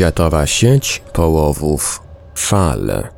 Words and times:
Światowa 0.00 0.46
sieć 0.46 1.02
połowów 1.12 2.02
fal. 2.34 3.08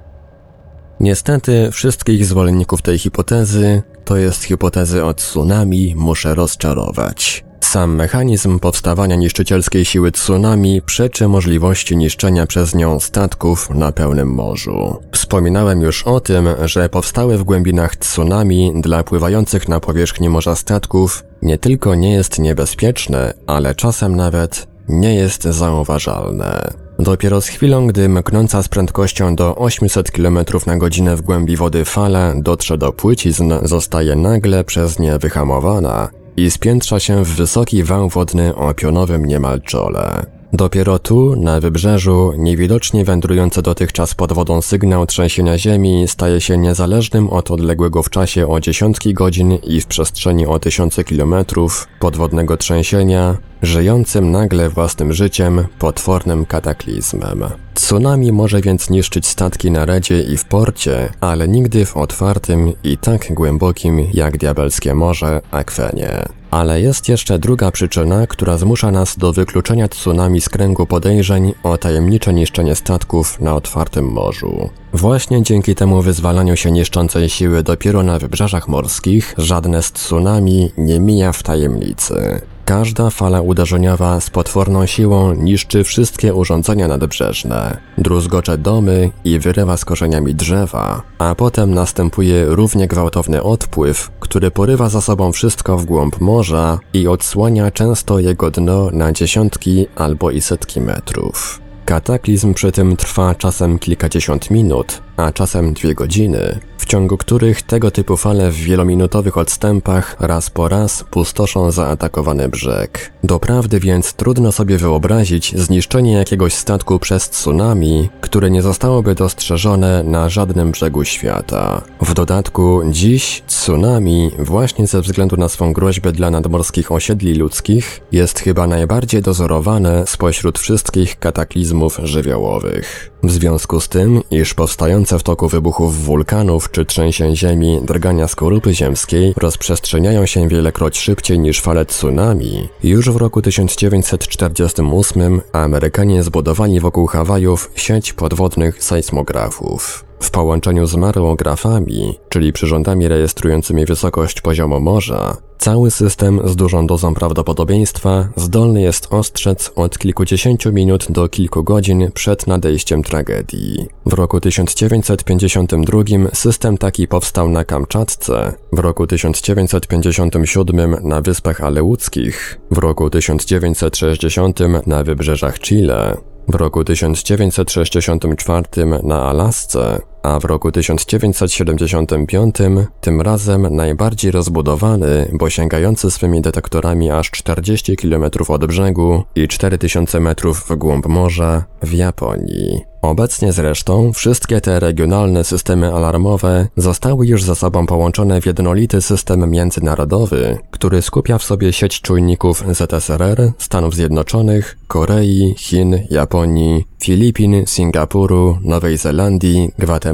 Niestety 1.01 1.69
wszystkich 1.73 2.27
zwolenników 2.27 2.83
tej 2.83 2.99
hipotezy, 2.99 3.83
to 4.05 4.17
jest 4.17 4.45
hipotezy 4.45 5.05
o 5.05 5.15
tsunami, 5.15 5.95
muszę 5.97 6.35
rozczarować. 6.35 7.45
Sam 7.61 7.95
mechanizm 7.95 8.59
powstawania 8.59 9.17
niszczycielskiej 9.17 9.85
siły 9.85 10.13
tsunami 10.13 10.83
przeczy 10.83 11.29
możliwości 11.29 11.97
niszczenia 11.97 12.47
przez 12.47 12.75
nią 12.75 13.01
statków 13.01 13.71
na 13.71 13.93
pełnym 13.93 14.29
morzu. 14.29 14.97
Wspominałem 15.13 15.81
już 15.81 16.03
o 16.03 16.21
tym, 16.21 16.49
że 16.65 16.89
powstałe 16.89 17.39
w 17.39 17.45
głębinach 17.45 17.97
tsunami 17.97 18.73
dla 18.81 19.03
pływających 19.03 19.69
na 19.69 19.81
powierzchni 19.81 20.29
morza 20.29 20.57
statków 20.57 21.25
nie 21.43 21.59
tylko 21.59 21.95
nie 21.95 22.13
jest 22.13 22.39
niebezpieczne, 22.39 23.35
ale 23.47 23.75
czasem 23.75 24.17
nawet 24.17 24.73
nie 24.89 25.15
jest 25.15 25.43
zauważalne. 25.43 26.82
Dopiero 27.03 27.41
z 27.41 27.47
chwilą, 27.47 27.87
gdy 27.87 28.09
mknąca 28.09 28.63
z 28.63 28.69
prędkością 28.69 29.37
do 29.37 29.57
800 29.57 30.11
km 30.11 30.39
na 30.67 30.77
godzinę 30.77 31.17
w 31.17 31.23
głębi 31.23 31.57
wody 31.57 31.85
fala 31.85 32.35
dotrze 32.37 32.79
do 32.79 32.93
płycizn, 32.93 33.53
zostaje 33.63 34.17
nagle 34.17 34.65
przez 34.65 34.99
nie 34.99 35.19
wyhamowana 35.19 36.09
i 36.37 36.51
spiętrza 36.51 37.01
się 37.01 37.25
w 37.25 37.29
wysoki 37.29 37.83
wał 37.83 38.09
wodny 38.09 38.55
o 38.55 38.75
pionowym 38.75 39.25
niemal 39.25 39.61
czole. 39.61 40.27
Dopiero 40.53 40.99
tu, 40.99 41.37
na 41.37 41.61
wybrzeżu, 41.61 42.33
niewidocznie 42.39 43.05
wędrujący 43.05 43.63
dotychczas 43.63 44.15
pod 44.15 44.33
wodą 44.33 44.63
sygnał 44.63 45.07
trzęsienia 45.07 45.59
ziemi 45.59 46.09
staje 46.09 46.41
się 46.41 46.59
niezależnym 46.59 47.31
od 47.31 47.51
odległego 47.51 48.03
w 48.03 48.11
czasie 48.11 48.49
o 48.49 48.61
dziesiątki 48.61 49.15
godzin 49.15 49.53
i 49.53 49.81
w 49.81 49.87
przestrzeni 49.87 50.47
o 50.47 50.59
tysiące 50.59 51.05
kilometrów 51.05 51.89
podwodnego 52.01 52.57
trzęsienia, 52.57 53.37
żyjącym 53.63 54.31
nagle 54.31 54.69
własnym 54.69 55.13
życiem, 55.13 55.67
potwornym 55.79 56.47
kataklizmem. 56.47 57.45
Tsunami 57.75 58.33
może 58.33 58.61
więc 58.61 58.91
niszczyć 58.91 59.27
statki 59.27 59.71
na 59.71 59.85
redzie 59.85 60.23
i 60.23 60.37
w 60.37 60.45
porcie, 60.45 61.13
ale 61.21 61.49
nigdy 61.49 61.87
w 61.87 61.97
otwartym 61.97 62.73
i 62.85 62.99
tak 62.99 63.35
głębokim 63.35 64.07
jak 64.15 64.39
diabelskie 64.39 64.95
morze 64.95 65.41
akwenie. 65.51 66.25
Ale 66.51 66.81
jest 66.81 67.09
jeszcze 67.09 67.39
druga 67.39 67.71
przyczyna, 67.71 68.27
która 68.27 68.59
zmusza 68.59 68.91
nas 68.91 69.19
do 69.19 69.33
wykluczenia 69.33 69.89
tsunami 69.89 70.41
z 70.41 70.49
kręgu 70.49 70.87
podejrzeń 70.87 71.53
o 71.63 71.79
tajemnicze 71.79 72.35
niszczenie 72.35 72.75
statków 72.75 73.41
na 73.41 73.55
otwartym 73.55 74.05
morzu. 74.05 74.71
Właśnie 74.93 75.43
dzięki 75.43 75.75
temu 75.75 76.03
wyzwalaniu 76.03 76.57
się 76.57 76.71
niszczącej 76.71 77.29
siły 77.29 77.63
dopiero 77.63 78.03
na 78.03 78.19
wybrzeżach 78.19 78.69
morskich 78.69 79.35
żadne 79.39 79.83
z 79.83 79.93
tsunami 79.93 80.73
nie 80.79 81.01
mija 81.01 81.33
w 81.33 81.43
tajemnicy. 81.43 82.41
Każda 82.65 83.11
fala 83.11 83.41
uderzeniowa 83.41 84.21
z 84.21 84.31
potworną 84.31 84.87
siłą 84.87 85.35
niszczy 85.35 85.85
wszystkie 85.85 86.35
urządzenia 86.35 86.89
nadbrzeżne, 86.89 87.77
druzgocze 87.99 88.59
domy 88.59 89.11
i 89.25 89.39
wyrywa 89.39 89.77
z 89.77 89.85
korzeniami 89.85 90.35
drzewa, 90.35 91.03
a 91.19 91.35
potem 91.35 91.75
następuje 91.75 92.45
równie 92.49 92.89
gwałtowny 92.89 93.43
odpływ, 93.43 94.11
który 94.21 94.51
porywa 94.51 94.89
za 94.89 95.01
sobą 95.01 95.33
wszystko 95.33 95.79
w 95.79 95.85
głąb 95.85 96.21
morza 96.21 96.79
i 96.95 97.09
odsłania 97.09 97.71
często 97.71 98.19
jego 98.19 98.51
dno 98.51 98.91
na 98.93 99.13
dziesiątki 99.13 99.87
albo 99.97 100.31
i 100.31 100.41
setki 100.41 100.81
metrów. 100.81 101.61
Kataklizm 101.85 102.55
przy 102.55 102.73
tym 102.73 102.97
trwa 102.97 103.35
czasem 103.35 103.79
kilkadziesiąt 103.79 104.51
minut, 104.51 105.03
a 105.17 105.33
czasem 105.33 105.73
dwie 105.73 105.95
godziny, 105.95 106.61
ciągu 106.93 107.17
których 107.17 107.63
tego 107.63 107.91
typu 107.91 108.17
fale 108.17 108.51
w 108.51 108.55
wielominutowych 108.55 109.39
odstępach 109.39 110.17
raz 110.21 110.51
po 110.51 110.69
raz 110.69 111.05
pustoszą 111.11 111.71
zaatakowany 111.71 112.49
brzeg. 112.49 113.13
Doprawdy 113.25 113.81
więc 113.81 114.15
trudno 114.15 114.53
sobie 114.53 114.79
wyobrazić 114.79 115.55
zniszczenie 115.57 116.13
jakiegoś 116.13 116.55
statku 116.55 116.99
przez 116.99 117.31
tsunami, 117.31 118.09
które 118.21 118.51
nie 118.51 118.63
zostałoby 118.63 119.15
dostrzeżone 119.15 120.03
na 120.03 120.29
żadnym 120.29 120.71
brzegu 120.71 121.05
świata. 121.05 121.83
W 122.01 122.15
dodatku 122.15 122.81
dziś 122.91 123.43
tsunami, 123.47 124.31
właśnie 124.39 124.87
ze 124.87 125.01
względu 125.01 125.37
na 125.37 125.49
swą 125.49 125.73
groźbę 125.73 126.13
dla 126.13 126.31
nadmorskich 126.31 126.93
osiedli 126.93 127.35
ludzkich, 127.35 128.01
jest 128.13 128.39
chyba 128.39 128.67
najbardziej 128.67 129.23
dozorowane 129.23 130.07
spośród 130.07 130.59
wszystkich 130.59 131.19
kataklizmów 131.19 132.01
żywiołowych. 132.03 133.12
W 133.23 133.31
związku 133.31 133.81
z 133.81 133.89
tym, 133.89 134.21
iż 134.31 134.55
powstające 134.55 135.19
w 135.19 135.23
toku 135.23 135.49
wybuchów 135.49 136.05
wulkanów 136.05 136.71
czy 136.71 136.85
trzęsień 136.85 137.37
ziemi 137.37 137.81
drgania 137.83 138.29
skorupy 138.29 138.75
ziemskiej 138.75 139.35
rozprzestrzeniają 139.37 140.27
się 140.27 140.49
wielekroć 140.49 140.99
szybciej 140.99 141.39
niż 141.39 141.61
fale 141.61 141.85
tsunami, 141.85 142.69
już 142.85 143.11
w 143.11 143.17
roku 143.17 143.43
1948 143.43 145.41
Amerykanie 145.53 146.23
zbudowali 146.23 146.81
wokół 146.81 147.07
Hawajów 147.07 147.71
sieć 147.75 148.13
podwodnych 148.13 148.85
sejsmografów. 148.85 150.05
W 150.21 150.31
połączeniu 150.31 150.87
z 150.87 150.97
mareografami, 150.97 152.19
czyli 152.29 152.53
przyrządami 152.53 153.09
rejestrującymi 153.09 153.85
wysokość 153.85 154.41
poziomu 154.41 154.81
morza, 154.81 155.37
cały 155.63 155.91
system 155.91 156.41
z 156.45 156.57
dużą 156.57 156.87
dozą 156.87 157.15
prawdopodobieństwa 157.15 158.29
zdolny 158.37 158.83
jest 158.83 159.07
ostrzec 159.11 159.73
od 159.77 159.99
kilkudziesięciu 159.99 160.73
minut 160.73 161.07
do 161.11 161.29
kilku 161.29 161.65
godzin 161.65 162.11
przed 162.15 162.47
nadejściem 162.47 163.03
tragedii. 163.03 163.87
W 164.07 164.13
roku 164.13 164.41
1952 164.41 166.03
system 166.33 166.79
taki 166.79 167.09
powstał 167.09 167.49
na 167.49 167.65
Kamczatce, 167.65 168.53
w 168.73 168.79
roku 168.79 169.07
1957 169.07 170.97
na 171.03 171.21
Wyspach 171.21 171.61
Aleuckich, 171.61 172.61
w 172.71 172.79
roku 172.79 173.11
1960 173.11 174.61
na 174.87 175.05
wybrzeżach 175.05 175.61
Chile, 175.61 176.17
w 176.49 176.55
roku 176.55 176.85
1964 176.85 178.87
na 179.03 179.23
Alasce, 179.23 180.01
a 180.23 180.41
w 180.41 180.45
roku 180.45 180.73
1975 180.73 182.55
tym 183.01 183.21
razem 183.21 183.77
najbardziej 183.77 184.31
rozbudowany, 184.31 185.29
bo 185.33 185.51
sięgający 185.51 186.11
swymi 186.11 186.41
detektorami 186.41 187.11
aż 187.11 187.31
40 187.31 187.97
km 187.97 188.25
od 188.49 188.67
brzegu 188.67 189.23
i 189.35 189.49
4000 189.49 190.21
metrów 190.21 190.65
w 190.69 190.77
głąb 190.77 191.07
morza 191.07 191.65
w 191.83 191.93
Japonii. 191.93 192.93
Obecnie 193.03 193.53
zresztą 193.53 194.13
wszystkie 194.13 194.61
te 194.61 194.81
regionalne 194.81 195.45
systemy 195.45 195.95
alarmowe 195.95 196.67
zostały 196.77 197.27
już 197.27 197.45
ze 197.45 197.55
sobą 197.55 197.87
połączone 197.87 198.41
w 198.41 198.47
jednolity 198.47 199.03
system 199.03 199.51
międzynarodowy, 199.51 200.59
który 200.71 201.03
skupia 201.03 201.39
w 201.39 201.45
sobie 201.45 201.73
sieć 201.73 202.01
czujników 202.01 202.65
ZSRR, 202.71 203.53
Stanów 203.59 203.95
Zjednoczonych, 203.95 204.79
Korei, 204.89 205.55
Chin, 205.59 205.99
Japonii, 206.11 206.85
Filipin, 207.03 207.67
Singapuru, 207.67 208.59
Nowej 208.65 208.97
Zelandii, 208.97 209.71
Gwatemali, 209.79 210.12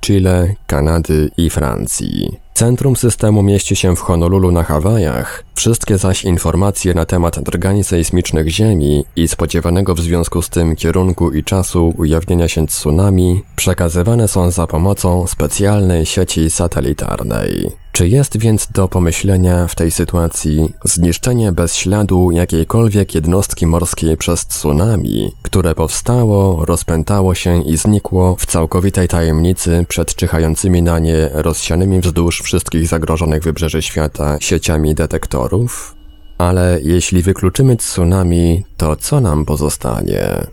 Chile, 0.00 0.56
Kanady 0.66 1.30
i 1.36 1.50
Francji. 1.50 2.38
Centrum 2.60 2.96
systemu 2.96 3.42
mieści 3.42 3.76
się 3.76 3.96
w 3.96 4.00
Honolulu 4.00 4.52
na 4.52 4.62
Hawajach, 4.62 5.44
wszystkie 5.54 5.98
zaś 5.98 6.24
informacje 6.24 6.94
na 6.94 7.06
temat 7.06 7.42
drgań 7.42 7.82
sejsmicznych 7.82 8.48
Ziemi 8.48 9.04
i 9.16 9.28
spodziewanego 9.28 9.94
w 9.94 10.00
związku 10.00 10.42
z 10.42 10.50
tym 10.50 10.76
kierunku 10.76 11.32
i 11.32 11.44
czasu 11.44 11.94
ujawnienia 11.98 12.48
się 12.48 12.66
tsunami 12.66 13.42
przekazywane 13.56 14.28
są 14.28 14.50
za 14.50 14.66
pomocą 14.66 15.26
specjalnej 15.26 16.06
sieci 16.06 16.50
satelitarnej. 16.50 17.70
Czy 17.92 18.08
jest 18.08 18.38
więc 18.38 18.68
do 18.72 18.88
pomyślenia 18.88 19.66
w 19.66 19.74
tej 19.74 19.90
sytuacji 19.90 20.72
zniszczenie 20.84 21.52
bez 21.52 21.76
śladu 21.76 22.30
jakiejkolwiek 22.30 23.14
jednostki 23.14 23.66
morskiej 23.66 24.16
przez 24.16 24.46
tsunami, 24.46 25.32
które 25.42 25.74
powstało, 25.74 26.64
rozpętało 26.64 27.34
się 27.34 27.62
i 27.62 27.76
znikło 27.76 28.36
w 28.38 28.46
całkowitej 28.46 29.08
tajemnicy 29.08 29.86
przed 29.88 30.14
czyhającymi 30.14 30.82
na 30.82 30.98
nie 30.98 31.30
rozsianymi 31.32 32.00
wzdłuż 32.00 32.42
wszystkich 32.50 32.86
zagrożonych 32.86 33.42
wybrzeży 33.42 33.82
świata 33.82 34.38
sieciami 34.40 34.94
detektorów? 34.94 35.94
Ale 36.38 36.78
jeśli 36.82 37.22
wykluczymy 37.22 37.76
tsunami, 37.76 38.64
to 38.76 38.96
co 38.96 39.20
nam 39.20 39.44
pozostanie? 39.44 40.46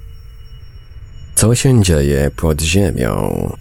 Co 1.36 1.56
się 1.56 1.84
dzieje 1.84 2.32
pod 2.36 2.62
ziemią? 2.62 3.52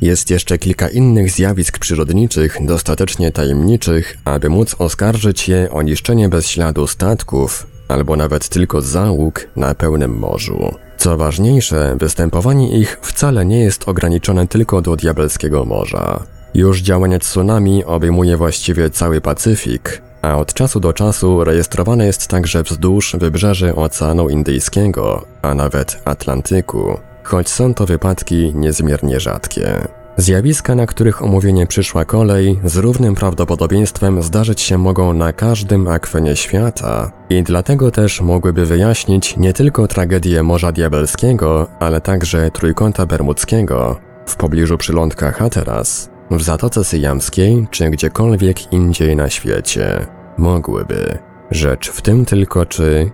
Jest 0.00 0.30
jeszcze 0.30 0.58
kilka 0.58 0.88
innych 0.88 1.30
zjawisk 1.30 1.78
przyrodniczych 1.78 2.58
dostatecznie 2.60 3.32
tajemniczych, 3.32 4.16
aby 4.24 4.48
móc 4.48 4.76
oskarżyć 4.78 5.48
je 5.48 5.70
o 5.70 5.82
niszczenie 5.82 6.28
bez 6.28 6.46
śladu 6.46 6.86
statków, 6.86 7.66
albo 7.88 8.16
nawet 8.16 8.48
tylko 8.48 8.80
załóg 8.80 9.46
na 9.56 9.74
pełnym 9.74 10.18
morzu. 10.18 10.74
Co 10.98 11.16
ważniejsze, 11.16 11.96
występowanie 11.98 12.78
ich 12.78 12.98
wcale 13.02 13.46
nie 13.46 13.60
jest 13.60 13.88
ograniczone 13.88 14.46
tylko 14.46 14.82
do 14.82 14.96
Diabelskiego 14.96 15.64
Morza. 15.64 16.39
Już 16.54 16.80
działanie 16.80 17.18
tsunami 17.18 17.84
obejmuje 17.84 18.36
właściwie 18.36 18.90
cały 18.90 19.20
Pacyfik, 19.20 20.02
a 20.22 20.36
od 20.36 20.54
czasu 20.54 20.80
do 20.80 20.92
czasu 20.92 21.44
rejestrowane 21.44 22.06
jest 22.06 22.28
także 22.28 22.62
wzdłuż 22.62 23.16
wybrzeży 23.18 23.74
Oceanu 23.74 24.28
Indyjskiego, 24.28 25.24
a 25.42 25.54
nawet 25.54 26.02
Atlantyku, 26.04 26.98
choć 27.22 27.48
są 27.48 27.74
to 27.74 27.86
wypadki 27.86 28.52
niezmiernie 28.54 29.20
rzadkie. 29.20 29.88
Zjawiska, 30.16 30.74
na 30.74 30.86
których 30.86 31.22
omówienie 31.22 31.66
przyszła 31.66 32.04
kolej, 32.04 32.60
z 32.64 32.76
równym 32.76 33.14
prawdopodobieństwem 33.14 34.22
zdarzyć 34.22 34.60
się 34.60 34.78
mogą 34.78 35.12
na 35.12 35.32
każdym 35.32 35.88
akwenie 35.88 36.36
świata 36.36 37.12
i 37.30 37.42
dlatego 37.42 37.90
też 37.90 38.20
mogłyby 38.20 38.66
wyjaśnić 38.66 39.36
nie 39.36 39.52
tylko 39.52 39.88
tragedię 39.88 40.42
Morza 40.42 40.72
Diabelskiego, 40.72 41.66
ale 41.78 42.00
także 42.00 42.50
Trójkąta 42.50 43.06
Bermudzkiego 43.06 43.96
w 44.26 44.36
pobliżu 44.36 44.78
przylądka 44.78 45.32
Hatteras, 45.32 46.10
w 46.30 46.42
Zatoce 46.42 46.84
Syjamskiej 46.84 47.66
czy 47.70 47.90
gdziekolwiek 47.90 48.72
indziej 48.72 49.16
na 49.16 49.30
świecie. 49.30 50.06
Mogłyby. 50.38 51.18
Rzecz 51.50 51.90
w 51.90 52.02
tym 52.02 52.24
tylko, 52.24 52.66
czy 52.66 53.10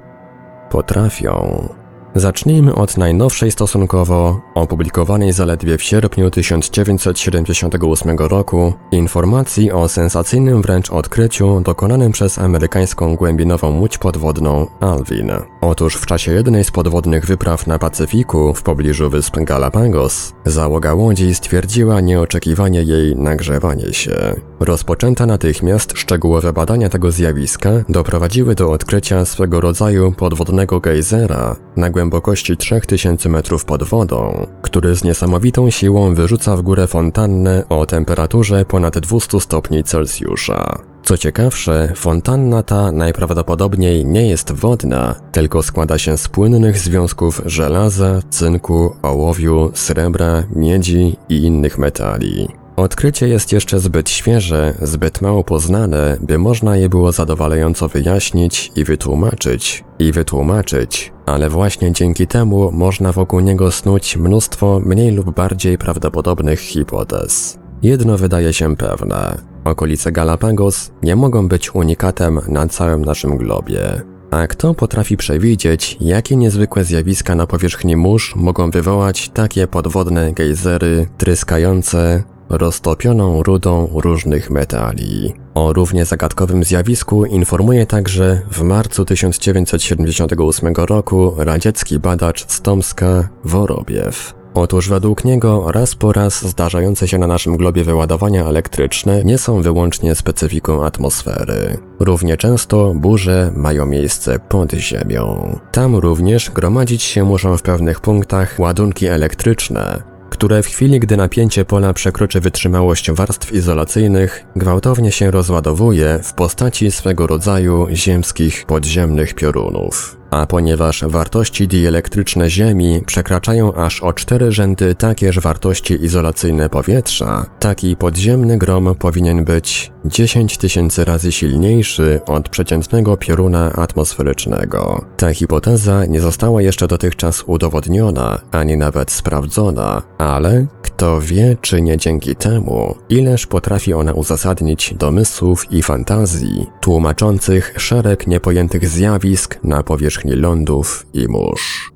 potrafią. 0.71 1.69
Zacznijmy 2.17 2.75
od 2.75 2.97
najnowszej 2.97 3.51
stosunkowo, 3.51 4.41
opublikowanej 4.55 5.33
zaledwie 5.33 5.79
w 5.79 5.83
sierpniu 5.83 6.31
1978 6.31 8.19
roku, 8.19 8.73
informacji 8.93 9.73
o 9.73 9.89
sensacyjnym 9.89 10.63
wręcz 10.63 10.91
odkryciu 10.91 11.61
dokonanym 11.61 12.13
przez 12.13 12.39
amerykańską 12.39 13.17
głębinową 13.17 13.79
łódź 13.81 13.99
podwodną 13.99 14.67
Alvin. 14.81 15.31
Otóż 15.61 15.97
w 15.97 16.07
czasie 16.07 16.33
jednej 16.33 16.65
z 16.65 16.71
podwodnych 16.71 17.27
wypraw 17.27 17.67
na 17.67 17.79
Pacyfiku 17.79 18.55
w 18.55 18.63
pobliżu 18.63 19.11
wysp 19.11 19.37
Galapagos, 19.37 20.33
załoga 20.45 20.95
łodzi 20.95 21.35
stwierdziła 21.35 22.01
nieoczekiwanie 22.01 22.83
jej 22.83 23.17
nagrzewanie 23.17 23.93
się. 23.93 24.35
Rozpoczęte 24.61 25.27
natychmiast 25.27 25.99
szczegółowe 25.99 26.53
badania 26.53 26.89
tego 26.89 27.11
zjawiska 27.11 27.71
doprowadziły 27.89 28.55
do 28.55 28.71
odkrycia 28.71 29.25
swego 29.25 29.61
rodzaju 29.61 30.13
podwodnego 30.13 30.81
gejzera 30.81 31.57
na 31.77 31.91
głębokości 31.91 32.57
3000 32.57 33.29
metrów 33.29 33.65
pod 33.65 33.83
wodą, 33.83 34.47
który 34.63 34.97
z 34.97 35.05
niesamowitą 35.05 35.71
siłą 35.71 36.15
wyrzuca 36.15 36.57
w 36.57 36.63
górę 36.63 36.87
fontannę 36.87 37.65
o 37.69 37.87
temperaturze 37.87 38.65
ponad 38.65 38.99
200 38.99 39.41
stopni 39.41 39.85
Celsjusza. 39.85 40.79
Co 41.03 41.19
ciekawsze, 41.19 41.93
fontanna 41.97 42.63
ta 42.63 42.93
najprawdopodobniej 42.93 44.05
nie 44.05 44.29
jest 44.29 44.53
wodna, 44.53 45.15
tylko 45.33 45.63
składa 45.63 45.99
się 45.99 46.17
z 46.17 46.29
płynnych 46.29 46.79
związków 46.79 47.43
żelaza, 47.47 48.21
cynku, 48.31 48.97
ołowiu, 49.03 49.71
srebra, 49.75 50.43
miedzi 50.55 51.17
i 51.29 51.37
innych 51.37 51.79
metali. 51.79 52.66
Odkrycie 52.77 53.29
jest 53.29 53.53
jeszcze 53.53 53.81
zbyt 53.81 54.11
świeże, 54.11 54.75
zbyt 54.83 55.21
mało 55.21 55.45
poznane, 55.45 56.17
by 56.21 56.39
można 56.39 56.77
je 56.77 56.89
było 56.89 57.13
zadowalająco 57.13 57.89
wyjaśnić 57.89 58.73
i 58.77 58.85
wytłumaczyć, 58.85 59.85
i 59.99 60.13
wytłumaczyć, 60.13 61.13
ale 61.27 61.49
właśnie 61.49 61.93
dzięki 61.93 62.27
temu 62.27 62.73
można 62.73 63.13
wokół 63.13 63.41
niego 63.41 63.71
snuć 63.71 64.17
mnóstwo 64.17 64.81
mniej 64.85 65.11
lub 65.11 65.35
bardziej 65.35 65.79
prawdopodobnych 65.79 66.61
hipotez. 66.61 67.59
Jedno 67.83 68.19
wydaje 68.19 68.53
się 68.53 68.77
pewne. 68.77 69.39
Okolice 69.65 70.13
Galapagos 70.13 70.91
nie 71.03 71.17
mogą 71.17 71.49
być 71.49 71.75
unikatem 71.75 72.41
na 72.49 72.69
całym 72.69 73.05
naszym 73.05 73.37
globie. 73.37 74.03
A 74.31 74.47
kto 74.47 74.75
potrafi 74.75 75.17
przewidzieć, 75.17 75.97
jakie 76.01 76.37
niezwykłe 76.37 76.85
zjawiska 76.85 77.35
na 77.35 77.47
powierzchni 77.47 77.97
mórz 77.97 78.37
mogą 78.37 78.71
wywołać 78.71 79.29
takie 79.29 79.67
podwodne 79.67 80.33
gejzery 80.33 81.09
tryskające, 81.19 82.25
roztopioną 82.49 83.43
rudą 83.43 83.89
różnych 83.95 84.51
metali. 84.51 85.35
O 85.55 85.73
równie 85.73 86.05
zagadkowym 86.05 86.65
zjawisku 86.65 87.25
informuje 87.25 87.87
także 87.87 88.41
w 88.51 88.63
marcu 88.63 89.05
1978 89.05 90.75
roku 90.75 91.35
radziecki 91.39 91.99
badacz 91.99 92.47
z 92.49 92.61
Tomska 92.61 93.29
Worobiew. 93.45 94.35
Otóż 94.57 94.89
według 94.89 95.25
niego 95.25 95.73
raz 95.73 95.95
po 95.95 96.13
raz 96.13 96.47
zdarzające 96.47 97.09
się 97.09 97.19
na 97.19 97.27
naszym 97.27 97.57
globie 97.57 97.85
wyładowania 97.85 98.45
elektryczne 98.45 99.25
nie 99.25 99.39
są 99.39 99.63
wyłącznie 99.63 100.15
specyfiką 100.15 100.85
atmosfery. 100.85 101.79
Równie 102.01 102.37
często 102.37 102.93
burze 102.95 103.53
mają 103.57 103.87
miejsce 103.87 104.39
pod 104.39 104.73
ziemią. 104.73 105.59
Tam 105.73 105.97
również 105.97 106.51
gromadzić 106.51 107.03
się 107.03 107.25
muszą 107.25 107.57
w 107.57 107.63
pewnych 107.63 108.01
punktach 108.01 108.55
ładunki 108.59 109.07
elektryczne, 109.07 110.16
które 110.31 110.63
w 110.63 110.67
chwili, 110.67 111.01
gdy 111.01 111.17
napięcie 111.17 111.65
pola 111.65 111.93
przekroczy 111.93 112.41
wytrzymałość 112.41 113.11
warstw 113.11 113.53
izolacyjnych, 113.53 114.45
gwałtownie 114.57 115.13
się 115.13 115.31
rozładowuje 115.31 116.21
w 116.23 116.33
postaci 116.33 116.91
swego 116.91 117.27
rodzaju 117.27 117.87
ziemskich 117.91 118.65
podziemnych 118.67 119.35
piorunów 119.35 120.17
a 120.31 120.47
ponieważ 120.47 121.05
wartości 121.07 121.69
dielektryczne 121.69 122.51
Ziemi 122.51 123.03
przekraczają 123.07 123.75
aż 123.75 124.01
o 124.01 124.13
cztery 124.13 124.53
rzędy 124.53 124.95
takież 124.95 125.41
wartości 125.41 126.05
izolacyjne 126.05 126.69
powietrza, 126.69 127.47
taki 127.61 127.97
podziemny 127.97 128.59
grom 128.59 128.95
powinien 128.95 129.45
być 129.45 129.93
10 130.05 130.59
tysięcy 130.59 131.05
razy 131.05 131.33
silniejszy 131.33 132.21
od 132.27 132.49
przeciętnego 132.49 133.17
pioruna 133.17 133.73
atmosferycznego. 133.73 135.05
Ta 135.17 135.35
hipoteza 135.35 136.07
nie 136.07 136.21
została 136.21 136.63
jeszcze 136.63 136.87
dotychczas 136.87 137.45
udowodniona, 137.47 138.39
ani 138.53 138.77
nawet 138.77 139.11
sprawdzona, 139.11 140.03
ale 140.19 140.67
kto 140.97 141.21
wie, 141.21 141.57
czy 141.61 141.83
nie 141.83 141.97
dzięki 141.97 142.37
temu, 142.37 142.95
ileż 143.09 143.47
potrafi 143.47 143.95
ona 143.95 144.13
uzasadnić 144.13 144.95
domysłów 144.95 145.73
i 145.73 145.83
fantazji, 145.83 146.67
tłumaczących 146.81 147.75
szereg 147.77 148.27
niepojętych 148.27 148.89
zjawisk 148.89 149.59
na 149.65 149.83
powierzchni 149.83 150.33
lądów 150.33 151.07
i 151.15 151.29
mórz. 151.29 151.93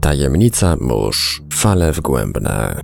Tajemnica 0.00 0.76
mórz, 0.80 1.42
fale 1.52 1.92
wgłębne. 1.92 2.80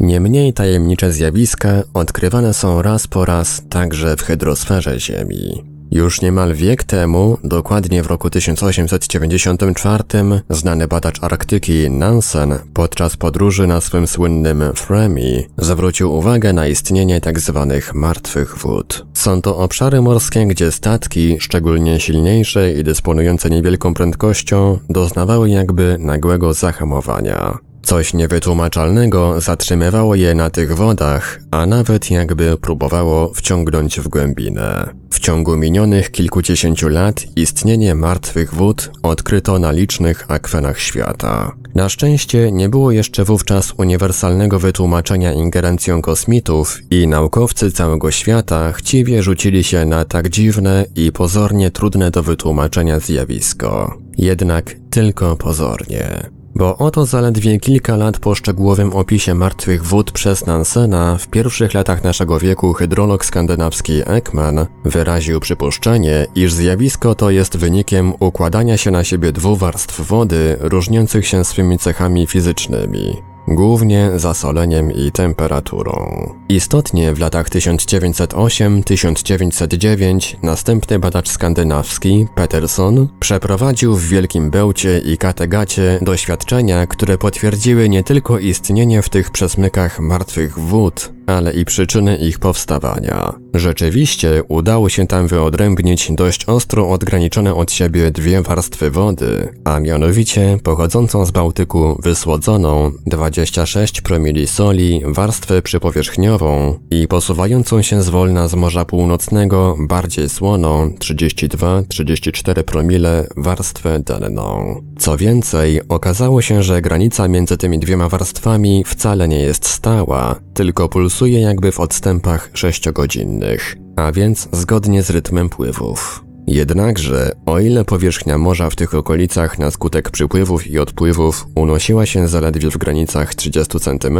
Niemniej 0.00 0.52
tajemnicze 0.52 1.12
zjawiska 1.12 1.82
odkrywane 1.94 2.54
są 2.54 2.82
raz 2.82 3.06
po 3.06 3.24
raz 3.24 3.62
także 3.68 4.16
w 4.16 4.22
hydrosferze 4.22 5.00
Ziemi. 5.00 5.75
Już 5.90 6.22
niemal 6.22 6.54
wiek 6.54 6.84
temu, 6.84 7.38
dokładnie 7.44 8.02
w 8.02 8.06
roku 8.06 8.30
1894, 8.30 10.04
znany 10.50 10.88
badacz 10.88 11.22
Arktyki 11.22 11.90
Nansen 11.90 12.58
podczas 12.74 13.16
podróży 13.16 13.66
na 13.66 13.80
swym 13.80 14.06
słynnym 14.06 14.62
Fremi 14.74 15.46
zwrócił 15.58 16.12
uwagę 16.12 16.52
na 16.52 16.66
istnienie 16.66 17.20
tzw. 17.20 17.66
Tak 17.70 17.94
martwych 17.94 18.58
wód. 18.58 19.06
Są 19.14 19.42
to 19.42 19.58
obszary 19.58 20.02
morskie, 20.02 20.46
gdzie 20.46 20.72
statki, 20.72 21.36
szczególnie 21.40 22.00
silniejsze 22.00 22.72
i 22.72 22.84
dysponujące 22.84 23.50
niewielką 23.50 23.94
prędkością, 23.94 24.78
doznawały 24.90 25.50
jakby 25.50 25.96
nagłego 26.00 26.54
zahamowania. 26.54 27.58
Coś 27.86 28.14
niewytłumaczalnego 28.14 29.40
zatrzymywało 29.40 30.14
je 30.14 30.34
na 30.34 30.50
tych 30.50 30.76
wodach, 30.76 31.40
a 31.50 31.66
nawet 31.66 32.10
jakby 32.10 32.56
próbowało 32.56 33.32
wciągnąć 33.34 34.00
w 34.00 34.08
głębinę. 34.08 34.94
W 35.10 35.18
ciągu 35.18 35.56
minionych 35.56 36.10
kilkudziesięciu 36.10 36.88
lat 36.88 37.24
istnienie 37.36 37.94
martwych 37.94 38.54
wód 38.54 38.90
odkryto 39.02 39.58
na 39.58 39.72
licznych 39.72 40.24
akwenach 40.28 40.80
świata. 40.80 41.52
Na 41.74 41.88
szczęście 41.88 42.52
nie 42.52 42.68
było 42.68 42.90
jeszcze 42.90 43.24
wówczas 43.24 43.72
uniwersalnego 43.76 44.58
wytłumaczenia 44.58 45.32
ingerencją 45.32 46.02
kosmitów 46.02 46.78
i 46.90 47.06
naukowcy 47.08 47.72
całego 47.72 48.10
świata 48.10 48.72
chciwie 48.72 49.22
rzucili 49.22 49.64
się 49.64 49.84
na 49.84 50.04
tak 50.04 50.28
dziwne 50.28 50.84
i 50.96 51.12
pozornie 51.12 51.70
trudne 51.70 52.10
do 52.10 52.22
wytłumaczenia 52.22 53.00
zjawisko. 53.00 53.98
Jednak 54.18 54.76
tylko 54.90 55.36
pozornie. 55.36 56.35
Bo 56.58 56.76
oto 56.78 57.06
zaledwie 57.06 57.58
kilka 57.58 57.96
lat 57.96 58.18
po 58.18 58.34
szczegółowym 58.34 58.92
opisie 58.92 59.34
martwych 59.34 59.84
wód 59.84 60.12
przez 60.12 60.46
Nansena 60.46 61.16
w 61.18 61.28
pierwszych 61.28 61.74
latach 61.74 62.04
naszego 62.04 62.38
wieku 62.38 62.72
hydrolog 62.72 63.24
skandynawski 63.24 64.02
Ekman 64.06 64.66
wyraził 64.84 65.40
przypuszczenie, 65.40 66.26
iż 66.34 66.52
zjawisko 66.52 67.14
to 67.14 67.30
jest 67.30 67.56
wynikiem 67.56 68.12
układania 68.20 68.76
się 68.76 68.90
na 68.90 69.04
siebie 69.04 69.32
dwóch 69.32 69.58
warstw 69.58 70.00
wody 70.00 70.56
różniących 70.60 71.26
się 71.26 71.44
swymi 71.44 71.78
cechami 71.78 72.26
fizycznymi 72.26 73.16
głównie 73.48 74.10
zasoleniem 74.16 74.92
i 74.92 75.12
temperaturą. 75.12 76.26
Istotnie 76.48 77.14
w 77.14 77.18
latach 77.18 77.48
1908-1909 77.48 80.36
następny 80.42 80.98
badacz 80.98 81.28
skandynawski, 81.28 82.26
Peterson, 82.34 83.08
przeprowadził 83.20 83.96
w 83.96 84.08
Wielkim 84.08 84.50
Bełcie 84.50 84.98
i 84.98 85.18
Kategacie 85.18 85.98
doświadczenia, 86.02 86.86
które 86.86 87.18
potwierdziły 87.18 87.88
nie 87.88 88.04
tylko 88.04 88.38
istnienie 88.38 89.02
w 89.02 89.08
tych 89.08 89.30
przesmykach 89.30 90.00
martwych 90.00 90.58
wód, 90.58 91.15
ale 91.26 91.52
i 91.52 91.64
przyczyny 91.64 92.16
ich 92.16 92.38
powstawania. 92.38 93.34
Rzeczywiście 93.54 94.42
udało 94.48 94.88
się 94.88 95.06
tam 95.06 95.28
wyodrębnić 95.28 96.08
dość 96.10 96.44
ostro 96.44 96.90
odgraniczone 96.90 97.54
od 97.54 97.72
siebie 97.72 98.10
dwie 98.10 98.42
warstwy 98.42 98.90
wody, 98.90 99.48
a 99.64 99.80
mianowicie 99.80 100.58
pochodzącą 100.62 101.24
z 101.24 101.30
Bałtyku 101.30 102.00
wysłodzoną 102.02 102.92
26 103.06 104.00
promili 104.00 104.46
soli 104.46 105.02
warstwę 105.04 105.62
przypowierzchniową 105.62 106.78
i 106.90 107.08
posuwającą 107.08 107.82
się 107.82 108.02
zwolna 108.02 108.48
z 108.48 108.54
Morza 108.54 108.84
Północnego 108.84 109.76
bardziej 109.80 110.28
słoną 110.28 110.90
32-34 110.98 112.62
promile 112.62 113.26
warstwę 113.36 114.00
denną. 114.00 114.76
Co 114.98 115.16
więcej, 115.16 115.80
okazało 115.88 116.42
się, 116.42 116.62
że 116.62 116.82
granica 116.82 117.28
między 117.28 117.56
tymi 117.56 117.78
dwiema 117.78 118.08
warstwami 118.08 118.84
wcale 118.86 119.28
nie 119.28 119.38
jest 119.38 119.66
stała, 119.68 120.36
tylko 120.54 120.88
pulsuje 120.88 121.15
jakby 121.24 121.72
w 121.72 121.80
odstępach 121.80 122.50
sześciogodzinnych, 122.52 123.76
a 123.96 124.12
więc 124.12 124.48
zgodnie 124.52 125.02
z 125.02 125.10
rytmem 125.10 125.48
pływów. 125.48 126.26
Jednakże, 126.46 127.32
o 127.46 127.58
ile 127.58 127.84
powierzchnia 127.84 128.38
morza 128.38 128.70
w 128.70 128.76
tych 128.76 128.94
okolicach 128.94 129.58
na 129.58 129.70
skutek 129.70 130.10
przypływów 130.10 130.66
i 130.66 130.78
odpływów 130.78 131.46
unosiła 131.56 132.06
się 132.06 132.28
zaledwie 132.28 132.70
w 132.70 132.76
granicach 132.76 133.34
30 133.34 133.80
cm, 133.80 134.18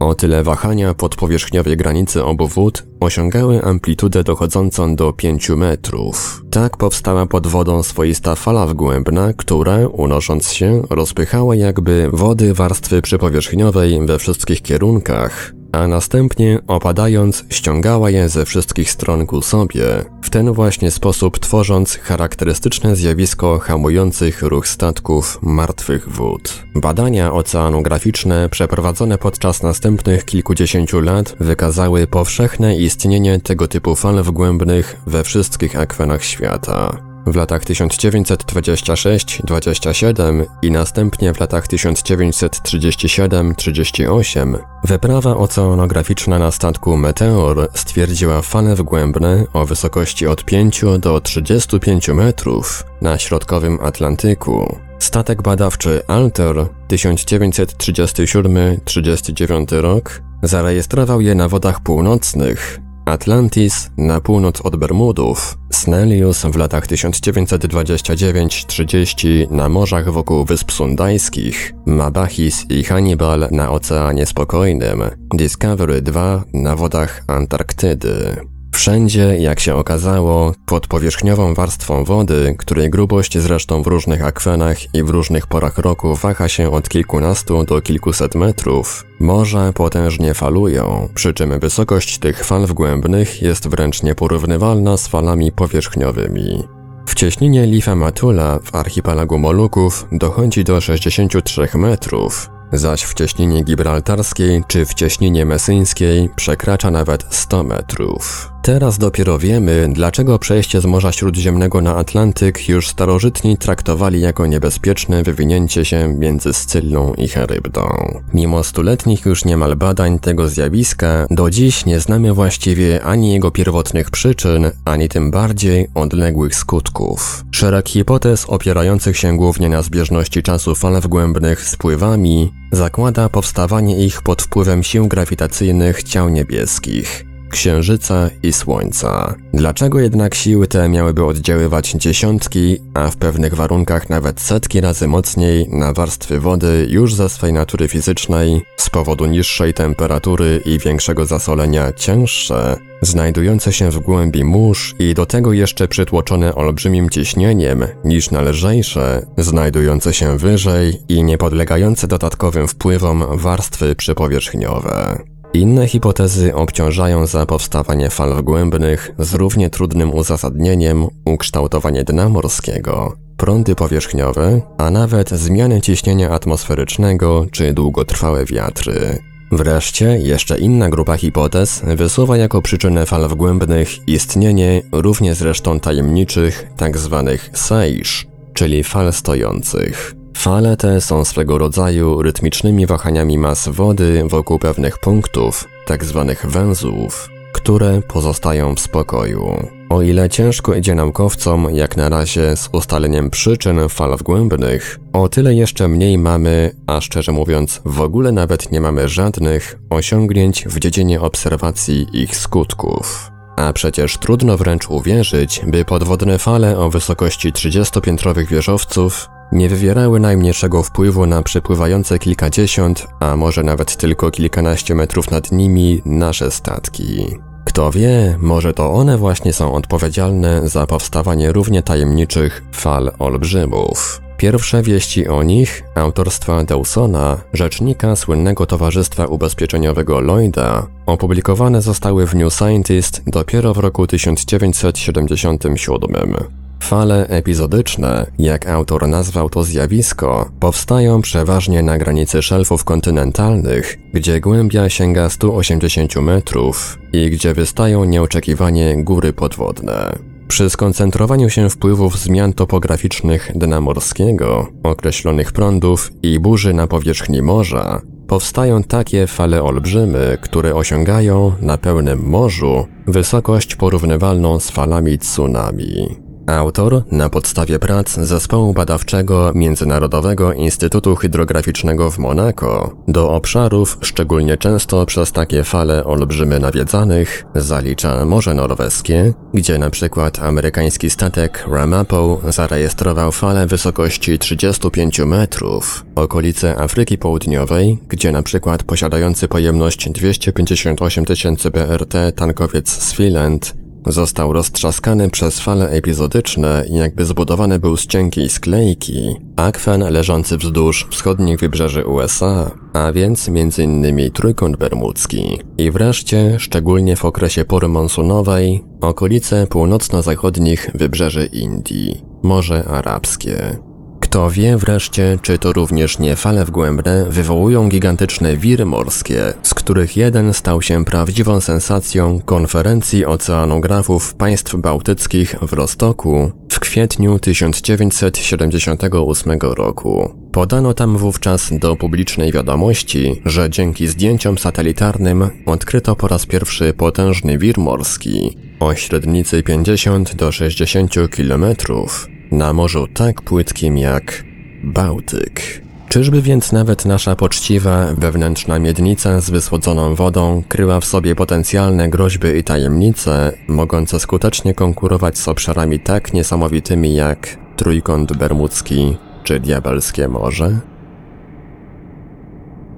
o 0.00 0.14
tyle 0.14 0.42
wahania 0.42 0.94
podpowierzchniowej 0.94 1.76
granicy 1.76 2.24
obu 2.24 2.48
wód 2.48 2.86
osiągały 3.00 3.62
amplitudę 3.62 4.24
dochodzącą 4.24 4.96
do 4.96 5.12
5 5.12 5.48
metrów. 5.50 6.44
Tak 6.50 6.76
powstała 6.76 7.26
pod 7.26 7.46
wodą 7.46 7.82
swoista 7.82 8.34
fala 8.34 8.66
wgłębna, 8.66 9.32
która, 9.32 9.88
unosząc 9.88 10.52
się, 10.52 10.82
rozpychała 10.90 11.56
jakby 11.56 12.10
wody 12.12 12.54
warstwy 12.54 13.02
przypowierzchniowej 13.02 14.06
we 14.06 14.18
wszystkich 14.18 14.62
kierunkach, 14.62 15.52
a 15.78 15.88
następnie 15.88 16.58
opadając 16.66 17.44
ściągała 17.50 18.10
je 18.10 18.28
ze 18.28 18.44
wszystkich 18.44 18.90
stron 18.90 19.26
ku 19.26 19.42
sobie, 19.42 19.84
w 20.22 20.30
ten 20.30 20.52
właśnie 20.52 20.90
sposób 20.90 21.38
tworząc 21.38 21.94
charakterystyczne 21.94 22.96
zjawisko 22.96 23.58
hamujących 23.58 24.42
ruch 24.42 24.68
statków 24.68 25.38
martwych 25.42 26.08
wód. 26.08 26.64
Badania 26.74 27.32
oceanograficzne 27.32 28.48
przeprowadzone 28.48 29.18
podczas 29.18 29.62
następnych 29.62 30.24
kilkudziesięciu 30.24 31.00
lat 31.00 31.36
wykazały 31.40 32.06
powszechne 32.06 32.76
istnienie 32.76 33.40
tego 33.40 33.68
typu 33.68 33.94
fal 33.94 34.22
wgłębnych 34.22 34.96
we 35.06 35.24
wszystkich 35.24 35.80
akwenach 35.80 36.24
świata. 36.24 37.07
W 37.32 37.36
latach 37.36 37.64
1926-27 37.64 40.44
i 40.62 40.70
następnie 40.70 41.34
w 41.34 41.40
latach 41.40 41.66
1937-38 41.66 44.58
wyprawa 44.84 45.36
oceanograficzna 45.36 46.38
na 46.38 46.50
statku 46.50 46.96
Meteor 46.96 47.68
stwierdziła 47.74 48.42
fale 48.42 48.74
wgłębne 48.74 49.44
o 49.52 49.66
wysokości 49.66 50.26
od 50.26 50.44
5 50.44 50.84
do 51.00 51.20
35 51.20 52.08
metrów 52.08 52.84
na 53.00 53.18
środkowym 53.18 53.78
Atlantyku. 53.82 54.78
Statek 54.98 55.42
badawczy 55.42 56.02
Alter 56.06 56.66
1937-39 56.88 59.80
rok 59.80 60.22
zarejestrował 60.42 61.20
je 61.20 61.34
na 61.34 61.48
wodach 61.48 61.80
północnych 61.80 62.80
Atlantis 63.08 63.90
na 63.96 64.20
północ 64.20 64.60
od 64.60 64.76
Bermudów, 64.76 65.58
Snellius 65.78 66.42
w 66.42 66.56
latach 66.56 66.86
1929-30 66.86 69.50
na 69.50 69.68
morzach 69.68 70.12
wokół 70.12 70.44
Wysp 70.44 70.72
Sundajskich, 70.72 71.72
Mabachis 71.86 72.66
i 72.70 72.84
Hannibal 72.84 73.48
na 73.50 73.70
Oceanie 73.70 74.26
Spokojnym, 74.26 75.02
Discovery 75.34 76.02
2 76.02 76.44
na 76.54 76.76
wodach 76.76 77.22
Antarktydy. 77.26 78.57
Wszędzie, 78.78 79.38
jak 79.38 79.60
się 79.60 79.74
okazało, 79.74 80.54
pod 80.66 80.86
powierzchniową 80.86 81.54
warstwą 81.54 82.04
wody, 82.04 82.54
której 82.58 82.90
grubość 82.90 83.38
zresztą 83.38 83.82
w 83.82 83.86
różnych 83.86 84.24
akwenach 84.24 84.94
i 84.94 85.02
w 85.02 85.10
różnych 85.10 85.46
porach 85.46 85.78
roku 85.78 86.14
waha 86.14 86.48
się 86.48 86.70
od 86.70 86.88
kilkunastu 86.88 87.64
do 87.64 87.80
kilkuset 87.80 88.34
metrów, 88.34 89.04
morza 89.20 89.72
potężnie 89.72 90.34
falują, 90.34 91.08
przy 91.14 91.34
czym 91.34 91.60
wysokość 91.60 92.18
tych 92.18 92.44
fal 92.44 92.66
wgłębnych 92.66 93.42
jest 93.42 93.68
wręcz 93.68 94.02
nieporównywalna 94.02 94.96
z 94.96 95.08
falami 95.08 95.52
powierzchniowymi. 95.52 96.64
W 97.06 97.14
cieśninie 97.14 97.66
Lifa 97.66 97.96
Matula 97.96 98.58
w 98.64 98.74
archipelagu 98.74 99.38
Moluków 99.38 100.06
dochodzi 100.12 100.64
do 100.64 100.80
63 100.80 101.68
metrów, 101.74 102.50
zaś 102.72 103.02
w 103.02 103.14
cieśninie 103.14 103.64
gibraltarskiej 103.64 104.62
czy 104.68 104.86
w 104.86 104.94
cieśninie 104.94 105.44
mesyńskiej 105.44 106.30
przekracza 106.36 106.90
nawet 106.90 107.26
100 107.30 107.62
metrów. 107.62 108.57
Teraz 108.62 108.98
dopiero 108.98 109.38
wiemy, 109.38 109.88
dlaczego 109.92 110.38
przejście 110.38 110.80
z 110.80 110.86
Morza 110.86 111.12
Śródziemnego 111.12 111.80
na 111.80 111.96
Atlantyk 111.96 112.68
już 112.68 112.88
starożytni 112.88 113.58
traktowali 113.58 114.20
jako 114.20 114.46
niebezpieczne 114.46 115.22
wywinięcie 115.22 115.84
się 115.84 116.08
między 116.08 116.52
Scyllą 116.52 117.14
i 117.14 117.28
Charybdą. 117.28 117.88
Mimo 118.34 118.64
stuletnich 118.64 119.26
już 119.26 119.44
niemal 119.44 119.76
badań 119.76 120.18
tego 120.18 120.48
zjawiska, 120.48 121.26
do 121.30 121.50
dziś 121.50 121.86
nie 121.86 122.00
znamy 122.00 122.32
właściwie 122.32 123.02
ani 123.04 123.32
jego 123.32 123.50
pierwotnych 123.50 124.10
przyczyn, 124.10 124.70
ani 124.84 125.08
tym 125.08 125.30
bardziej 125.30 125.88
odległych 125.94 126.54
skutków. 126.54 127.44
Szereg 127.50 127.88
hipotez 127.88 128.44
opierających 128.48 129.16
się 129.16 129.36
głównie 129.36 129.68
na 129.68 129.82
zbieżności 129.82 130.42
czasu 130.42 130.74
fal 130.74 131.00
wgłębnych 131.00 131.64
z 131.64 131.76
pływami 131.76 132.52
zakłada 132.72 133.28
powstawanie 133.28 134.04
ich 134.04 134.22
pod 134.22 134.42
wpływem 134.42 134.82
sił 134.82 135.08
grawitacyjnych 135.08 136.02
ciał 136.02 136.28
niebieskich. 136.28 137.27
Księżyca 137.50 138.30
i 138.42 138.52
Słońca. 138.52 139.34
Dlaczego 139.54 140.00
jednak 140.00 140.34
siły 140.34 140.66
te 140.66 140.88
miałyby 140.88 141.24
oddziaływać 141.24 141.90
dziesiątki, 141.90 142.76
a 142.94 143.10
w 143.10 143.16
pewnych 143.16 143.54
warunkach 143.54 144.10
nawet 144.10 144.40
setki 144.40 144.80
razy 144.80 145.08
mocniej 145.08 145.68
na 145.68 145.92
warstwy 145.92 146.40
wody 146.40 146.86
już 146.90 147.14
ze 147.14 147.28
swej 147.28 147.52
natury 147.52 147.88
fizycznej, 147.88 148.62
z 148.76 148.90
powodu 148.90 149.26
niższej 149.26 149.74
temperatury 149.74 150.62
i 150.64 150.78
większego 150.78 151.26
zasolenia 151.26 151.92
cięższe, 151.92 152.76
znajdujące 153.02 153.72
się 153.72 153.90
w 153.90 153.98
głębi 153.98 154.44
mórz 154.44 154.94
i 154.98 155.14
do 155.14 155.26
tego 155.26 155.52
jeszcze 155.52 155.88
przytłoczone 155.88 156.54
olbrzymim 156.54 157.10
ciśnieniem 157.10 157.84
niż 158.04 158.30
należejsze, 158.30 159.26
znajdujące 159.38 160.14
się 160.14 160.38
wyżej 160.38 161.02
i 161.08 161.22
niepodlegające 161.22 162.08
dodatkowym 162.08 162.68
wpływom 162.68 163.24
warstwy 163.38 163.96
przypowierzchniowe. 163.96 165.18
Inne 165.52 165.86
hipotezy 165.86 166.54
obciążają 166.54 167.26
za 167.26 167.46
powstawanie 167.46 168.10
fal 168.10 168.34
wgłębnych 168.34 169.10
z 169.18 169.34
równie 169.34 169.70
trudnym 169.70 170.14
uzasadnieniem 170.14 171.06
ukształtowanie 171.24 172.04
dna 172.04 172.28
morskiego, 172.28 173.12
prądy 173.36 173.74
powierzchniowe, 173.74 174.60
a 174.78 174.90
nawet 174.90 175.30
zmiany 175.30 175.80
ciśnienia 175.80 176.30
atmosferycznego 176.30 177.46
czy 177.52 177.72
długotrwałe 177.72 178.44
wiatry. 178.44 179.18
Wreszcie 179.52 180.18
jeszcze 180.18 180.58
inna 180.58 180.88
grupa 180.88 181.16
hipotez 181.16 181.82
wysuwa 181.84 182.36
jako 182.36 182.62
przyczynę 182.62 183.06
fal 183.06 183.28
wgłębnych 183.28 184.08
istnienie 184.08 184.82
równie 184.92 185.34
zresztą 185.34 185.80
tajemniczych 185.80 186.66
tzw. 186.78 187.24
Tak 187.26 187.58
seish, 187.58 188.26
czyli 188.54 188.84
fal 188.84 189.12
stojących. 189.12 190.17
Fale 190.36 190.76
te 190.76 191.00
są 191.00 191.24
swego 191.24 191.58
rodzaju 191.58 192.22
rytmicznymi 192.22 192.86
wahaniami 192.86 193.38
mas 193.38 193.68
wody 193.68 194.22
wokół 194.26 194.58
pewnych 194.58 194.98
punktów, 194.98 195.68
tzw. 195.86 196.24
Tak 196.28 196.50
węzłów, 196.50 197.28
które 197.52 198.02
pozostają 198.02 198.74
w 198.74 198.80
spokoju. 198.80 199.68
O 199.88 200.02
ile 200.02 200.28
ciężko 200.28 200.74
idzie 200.74 200.94
naukowcom 200.94 201.68
jak 201.72 201.96
na 201.96 202.08
razie 202.08 202.56
z 202.56 202.68
ustaleniem 202.72 203.30
przyczyn 203.30 203.88
fal 203.88 204.16
wgłębnych, 204.16 204.98
o 205.12 205.28
tyle 205.28 205.54
jeszcze 205.54 205.88
mniej 205.88 206.18
mamy, 206.18 206.74
a 206.86 207.00
szczerze 207.00 207.32
mówiąc 207.32 207.80
w 207.84 208.00
ogóle 208.00 208.32
nawet 208.32 208.72
nie 208.72 208.80
mamy 208.80 209.08
żadnych 209.08 209.78
osiągnięć 209.90 210.64
w 210.68 210.78
dziedzinie 210.78 211.20
obserwacji 211.20 212.06
ich 212.12 212.36
skutków. 212.36 213.30
A 213.56 213.72
przecież 213.72 214.18
trudno 214.18 214.56
wręcz 214.56 214.90
uwierzyć, 214.90 215.60
by 215.66 215.84
podwodne 215.84 216.38
fale 216.38 216.78
o 216.78 216.90
wysokości 216.90 217.52
30-piętrowych 217.52 218.48
wieżowców 218.48 219.28
nie 219.52 219.68
wywierały 219.68 220.20
najmniejszego 220.20 220.82
wpływu 220.82 221.26
na 221.26 221.42
przepływające 221.42 222.18
kilkadziesiąt, 222.18 223.06
a 223.20 223.36
może 223.36 223.62
nawet 223.62 223.96
tylko 223.96 224.30
kilkanaście 224.30 224.94
metrów 224.94 225.30
nad 225.30 225.52
nimi 225.52 226.02
nasze 226.04 226.50
statki. 226.50 227.26
Kto 227.64 227.90
wie, 227.90 228.38
może 228.40 228.74
to 228.74 228.92
one 228.92 229.18
właśnie 229.18 229.52
są 229.52 229.74
odpowiedzialne 229.74 230.68
za 230.68 230.86
powstawanie 230.86 231.52
równie 231.52 231.82
tajemniczych 231.82 232.62
fal 232.72 233.12
olbrzymów. 233.18 234.20
Pierwsze 234.36 234.82
wieści 234.82 235.28
o 235.28 235.42
nich, 235.42 235.84
autorstwa 235.94 236.64
Dawsona, 236.64 237.36
rzecznika 237.52 238.16
słynnego 238.16 238.66
Towarzystwa 238.66 239.26
Ubezpieczeniowego 239.26 240.20
Lloyda, 240.20 240.86
opublikowane 241.06 241.82
zostały 241.82 242.26
w 242.26 242.34
New 242.34 242.54
Scientist 242.54 243.22
dopiero 243.26 243.74
w 243.74 243.78
roku 243.78 244.06
1977. 244.06 246.67
Fale 246.80 247.26
epizodyczne, 247.28 248.26
jak 248.38 248.68
autor 248.68 249.08
nazwał 249.08 249.50
to 249.50 249.64
zjawisko, 249.64 250.50
powstają 250.60 251.22
przeważnie 251.22 251.82
na 251.82 251.98
granicy 251.98 252.42
szelfów 252.42 252.84
kontynentalnych, 252.84 253.98
gdzie 254.14 254.40
głębia 254.40 254.88
sięga 254.88 255.28
180 255.28 256.16
metrów 256.16 256.98
i 257.12 257.30
gdzie 257.30 257.54
wystają 257.54 258.04
nieoczekiwanie 258.04 259.04
góry 259.04 259.32
podwodne. 259.32 260.18
Przy 260.48 260.70
skoncentrowaniu 260.70 261.50
się 261.50 261.70
wpływów 261.70 262.18
zmian 262.18 262.52
topograficznych 262.52 263.52
dna 263.54 263.80
morskiego, 263.80 264.68
określonych 264.82 265.52
prądów 265.52 266.12
i 266.22 266.40
burzy 266.40 266.74
na 266.74 266.86
powierzchni 266.86 267.42
morza, 267.42 268.00
powstają 268.28 268.82
takie 268.82 269.26
fale 269.26 269.62
olbrzymy, 269.62 270.38
które 270.40 270.74
osiągają 270.74 271.52
na 271.60 271.78
pełnym 271.78 272.28
morzu 272.28 272.86
wysokość 273.06 273.76
porównywalną 273.76 274.60
z 274.60 274.70
falami 274.70 275.18
tsunami. 275.18 276.27
Autor, 276.48 277.02
na 277.10 277.30
podstawie 277.30 277.78
prac 277.78 278.14
zespołu 278.14 278.72
badawczego 278.72 279.52
Międzynarodowego 279.54 280.52
Instytutu 280.52 281.16
Hydrograficznego 281.16 282.10
w 282.10 282.18
Monako, 282.18 282.96
do 283.08 283.30
obszarów 283.30 283.98
szczególnie 284.00 284.56
często 284.56 285.06
przez 285.06 285.32
takie 285.32 285.64
fale 285.64 286.04
olbrzymy 286.04 286.60
nawiedzanych 286.60 287.44
zalicza 287.54 288.24
Morze 288.24 288.54
Norweskie, 288.54 289.34
gdzie 289.54 289.78
na 289.78 289.90
przykład 289.90 290.38
amerykański 290.38 291.10
statek 291.10 291.64
Ramapo 291.72 292.40
zarejestrował 292.48 293.32
falę 293.32 293.66
wysokości 293.66 294.38
35 294.38 295.18
metrów, 295.18 296.04
okolice 296.14 296.78
Afryki 296.78 297.18
Południowej, 297.18 297.98
gdzie 298.08 298.32
na 298.32 298.42
przykład 298.42 298.82
posiadający 298.82 299.48
pojemność 299.48 300.10
258 300.10 301.24
tysięcy 301.24 301.70
BRT 301.70 302.14
tankowiec 302.36 303.02
Swiland 303.02 303.74
Został 304.06 304.52
roztrzaskany 304.52 305.30
przez 305.30 305.60
fale 305.60 305.90
epizodyczne 305.90 306.84
i 306.90 306.94
jakby 306.94 307.24
zbudowany 307.24 307.78
był 307.78 307.96
z 307.96 308.06
cienkiej 308.06 308.48
sklejki, 308.48 309.36
akwen 309.56 310.00
leżący 310.00 310.56
wzdłuż 310.56 311.06
wschodnich 311.10 311.60
wybrzeży 311.60 312.04
USA, 312.06 312.70
a 312.92 313.12
więc 313.12 313.48
m.in. 313.48 314.30
Trójkąt 314.30 314.76
Bermudzki. 314.76 315.58
I 315.78 315.90
wreszcie, 315.90 316.56
szczególnie 316.58 317.16
w 317.16 317.24
okresie 317.24 317.64
pory 317.64 317.88
monsunowej, 317.88 318.84
okolice 319.00 319.66
północno-zachodnich 319.66 320.90
wybrzeży 320.94 321.46
Indii, 321.46 322.22
Morze 322.42 322.84
Arabskie. 322.84 323.87
Kto 324.28 324.50
wie 324.50 324.76
wreszcie, 324.76 325.38
czy 325.42 325.58
to 325.58 325.72
również 325.72 326.18
nie 326.18 326.36
fale 326.36 326.64
wgłębne 326.64 327.26
wywołują 327.30 327.88
gigantyczne 327.88 328.56
wiry 328.56 328.84
morskie, 328.84 329.54
z 329.62 329.74
których 329.74 330.16
jeden 330.16 330.54
stał 330.54 330.82
się 330.82 331.04
prawdziwą 331.04 331.60
sensacją 331.60 332.40
konferencji 332.44 333.26
oceanografów 333.26 334.34
państw 334.34 334.76
bałtyckich 334.76 335.56
w 335.62 335.72
Rostoku 335.72 336.52
w 336.68 336.80
kwietniu 336.80 337.38
1978 337.38 339.58
roku. 339.60 340.34
Podano 340.52 340.94
tam 340.94 341.16
wówczas 341.16 341.70
do 341.72 341.96
publicznej 341.96 342.52
wiadomości, 342.52 343.42
że 343.44 343.70
dzięki 343.70 344.06
zdjęciom 344.06 344.58
satelitarnym 344.58 345.50
odkryto 345.66 346.16
po 346.16 346.28
raz 346.28 346.46
pierwszy 346.46 346.92
potężny 346.92 347.58
wir 347.58 347.78
morski 347.78 348.58
o 348.80 348.94
średnicy 348.94 349.62
50 349.62 350.34
do 350.34 350.52
60 350.52 351.14
kilometrów 351.30 352.28
na 352.50 352.72
morzu 352.72 353.06
tak 353.14 353.42
płytkim 353.42 353.98
jak 353.98 354.44
Bałtyk. 354.84 355.82
Czyżby 356.08 356.42
więc 356.42 356.72
nawet 356.72 357.04
nasza 357.04 357.36
poczciwa, 357.36 358.06
wewnętrzna 358.18 358.78
miednica 358.78 359.40
z 359.40 359.50
wysłodzoną 359.50 360.14
wodą 360.14 360.62
kryła 360.68 361.00
w 361.00 361.04
sobie 361.04 361.34
potencjalne 361.34 362.08
groźby 362.08 362.48
i 362.58 362.64
tajemnice, 362.64 363.52
mogące 363.68 364.20
skutecznie 364.20 364.74
konkurować 364.74 365.38
z 365.38 365.48
obszarami 365.48 366.00
tak 366.00 366.32
niesamowitymi 366.32 367.14
jak 367.14 367.58
Trójkąt 367.76 368.36
Bermudzki 368.36 369.16
czy 369.42 369.60
Diabelskie 369.60 370.28
Morze? 370.28 370.80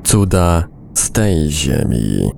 Cuda 0.05 0.68
z 0.94 1.11
tej 1.12 1.51
ziemi. 1.51 2.31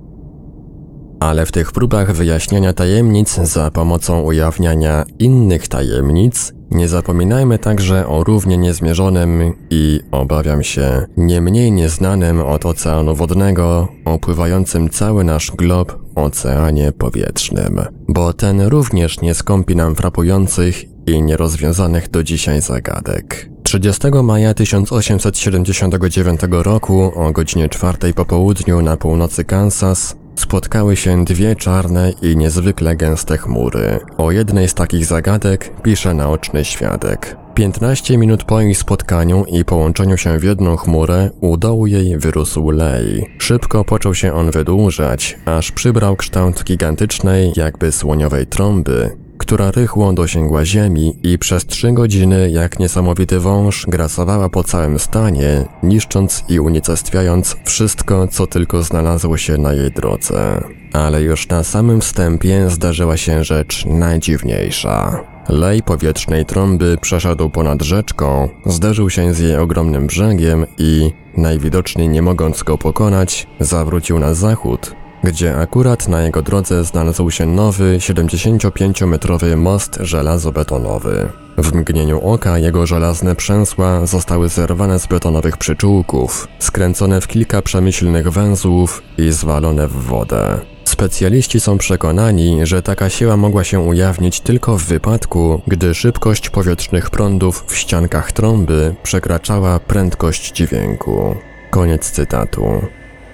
Ale 1.19 1.45
w 1.45 1.51
tych 1.51 1.71
próbach 1.71 2.13
wyjaśniania 2.13 2.73
tajemnic 2.73 3.35
za 3.35 3.71
pomocą 3.71 4.21
ujawniania 4.21 5.03
innych 5.19 5.67
tajemnic 5.67 6.53
nie 6.73 6.87
zapominajmy 6.87 7.59
także 7.59 8.07
o 8.07 8.23
równie 8.23 8.57
niezmierzonym 8.57 9.53
i, 9.69 9.99
obawiam 10.11 10.63
się, 10.63 11.05
nie 11.17 11.41
mniej 11.41 11.71
nieznanym 11.71 12.41
od 12.41 12.65
oceanu 12.65 13.15
wodnego, 13.15 13.87
opływającym 14.05 14.89
cały 14.89 15.23
nasz 15.23 15.51
glob 15.51 15.99
oceanie 16.15 16.91
powietrznym, 16.91 17.81
bo 18.07 18.33
ten 18.33 18.61
również 18.61 19.21
nie 19.21 19.33
skąpi 19.33 19.75
nam 19.75 19.95
frapujących 19.95 20.83
i 21.07 21.21
nierozwiązanych 21.21 22.09
do 22.09 22.23
dzisiaj 22.23 22.61
zagadek. 22.61 23.49
30 23.63 24.07
maja 24.23 24.53
1879 24.53 26.39
roku 26.49 27.11
o 27.15 27.31
godzinie 27.31 27.69
4 27.69 28.13
po 28.13 28.25
południu 28.25 28.81
na 28.81 28.97
północy 28.97 29.43
Kansas 29.43 30.15
spotkały 30.35 30.95
się 30.95 31.25
dwie 31.25 31.55
czarne 31.55 32.11
i 32.21 32.37
niezwykle 32.37 32.95
gęste 32.95 33.37
chmury. 33.37 33.99
O 34.17 34.31
jednej 34.31 34.67
z 34.67 34.73
takich 34.73 35.05
zagadek 35.05 35.81
pisze 35.81 36.13
naoczny 36.13 36.65
świadek. 36.65 37.37
15 37.55 38.17
minut 38.17 38.43
po 38.43 38.61
ich 38.61 38.77
spotkaniu 38.77 39.45
i 39.45 39.65
połączeniu 39.65 40.17
się 40.17 40.39
w 40.39 40.43
jedną 40.43 40.75
chmurę, 40.75 41.29
u 41.41 41.57
dołu 41.57 41.87
jej 41.87 42.17
wyrósł 42.17 42.69
lej. 42.69 43.25
Szybko 43.37 43.83
począł 43.83 44.15
się 44.15 44.33
on 44.33 44.51
wydłużać, 44.51 45.37
aż 45.45 45.71
przybrał 45.71 46.15
kształt 46.15 46.63
gigantycznej, 46.63 47.53
jakby 47.55 47.91
słoniowej 47.91 48.47
trąby, 48.47 49.22
która 49.37 49.71
rychło 49.71 50.13
dosięgła 50.13 50.65
ziemi 50.65 51.13
i 51.23 51.37
przez 51.37 51.65
trzy 51.65 51.91
godziny 51.91 52.51
jak 52.51 52.79
niesamowity 52.79 53.39
wąż 53.39 53.85
grasowała 53.87 54.49
po 54.49 54.63
całym 54.63 54.99
stanie, 54.99 55.65
niszcząc 55.83 56.43
i 56.49 56.59
unicestwiając 56.59 57.55
wszystko, 57.65 58.27
co 58.27 58.47
tylko 58.47 58.83
znalazło 58.83 59.37
się 59.37 59.57
na 59.57 59.73
jej 59.73 59.91
drodze. 59.91 60.63
Ale 60.93 61.21
już 61.21 61.47
na 61.47 61.63
samym 61.63 62.01
wstępie 62.01 62.69
zdarzyła 62.69 63.17
się 63.17 63.43
rzecz 63.43 63.85
najdziwniejsza. 63.85 65.23
Lej 65.49 65.83
powietrznej 65.83 66.45
trąby 66.45 66.97
przeszedł 67.01 67.49
ponad 67.49 67.81
rzeczką, 67.81 68.49
zderzył 68.65 69.09
się 69.09 69.33
z 69.33 69.39
jej 69.39 69.57
ogromnym 69.57 70.07
brzegiem 70.07 70.65
i, 70.77 71.11
najwidoczniej 71.37 72.09
nie 72.09 72.21
mogąc 72.21 72.63
go 72.63 72.77
pokonać, 72.77 73.47
zawrócił 73.59 74.19
na 74.19 74.33
zachód, 74.33 74.95
gdzie 75.23 75.57
akurat 75.57 76.07
na 76.07 76.21
jego 76.21 76.41
drodze 76.41 76.83
znalazł 76.83 77.31
się 77.31 77.45
nowy 77.45 77.97
75-metrowy 77.97 79.57
most 79.57 79.97
żelazobetonowy. 80.01 81.29
W 81.57 81.73
mgnieniu 81.73 82.19
oka 82.19 82.57
jego 82.57 82.85
żelazne 82.85 83.35
przęsła 83.35 84.05
zostały 84.05 84.49
zerwane 84.49 84.99
z 84.99 85.07
betonowych 85.07 85.57
przyczółków, 85.57 86.47
skręcone 86.59 87.21
w 87.21 87.27
kilka 87.27 87.61
przemyślnych 87.61 88.29
węzłów 88.29 89.03
i 89.17 89.31
zwalone 89.31 89.87
w 89.87 89.93
wodę. 89.93 90.59
Specjaliści 90.85 91.59
są 91.59 91.77
przekonani, 91.77 92.65
że 92.65 92.81
taka 92.81 93.09
siła 93.09 93.37
mogła 93.37 93.63
się 93.63 93.79
ujawnić 93.79 94.41
tylko 94.41 94.77
w 94.77 94.83
wypadku, 94.83 95.61
gdy 95.67 95.93
szybkość 95.93 96.49
powietrznych 96.49 97.09
prądów 97.09 97.63
w 97.67 97.75
ściankach 97.75 98.31
trąby 98.31 98.95
przekraczała 99.03 99.79
prędkość 99.79 100.51
dźwięku. 100.51 101.35
Koniec 101.71 102.11
cytatu. 102.11 102.63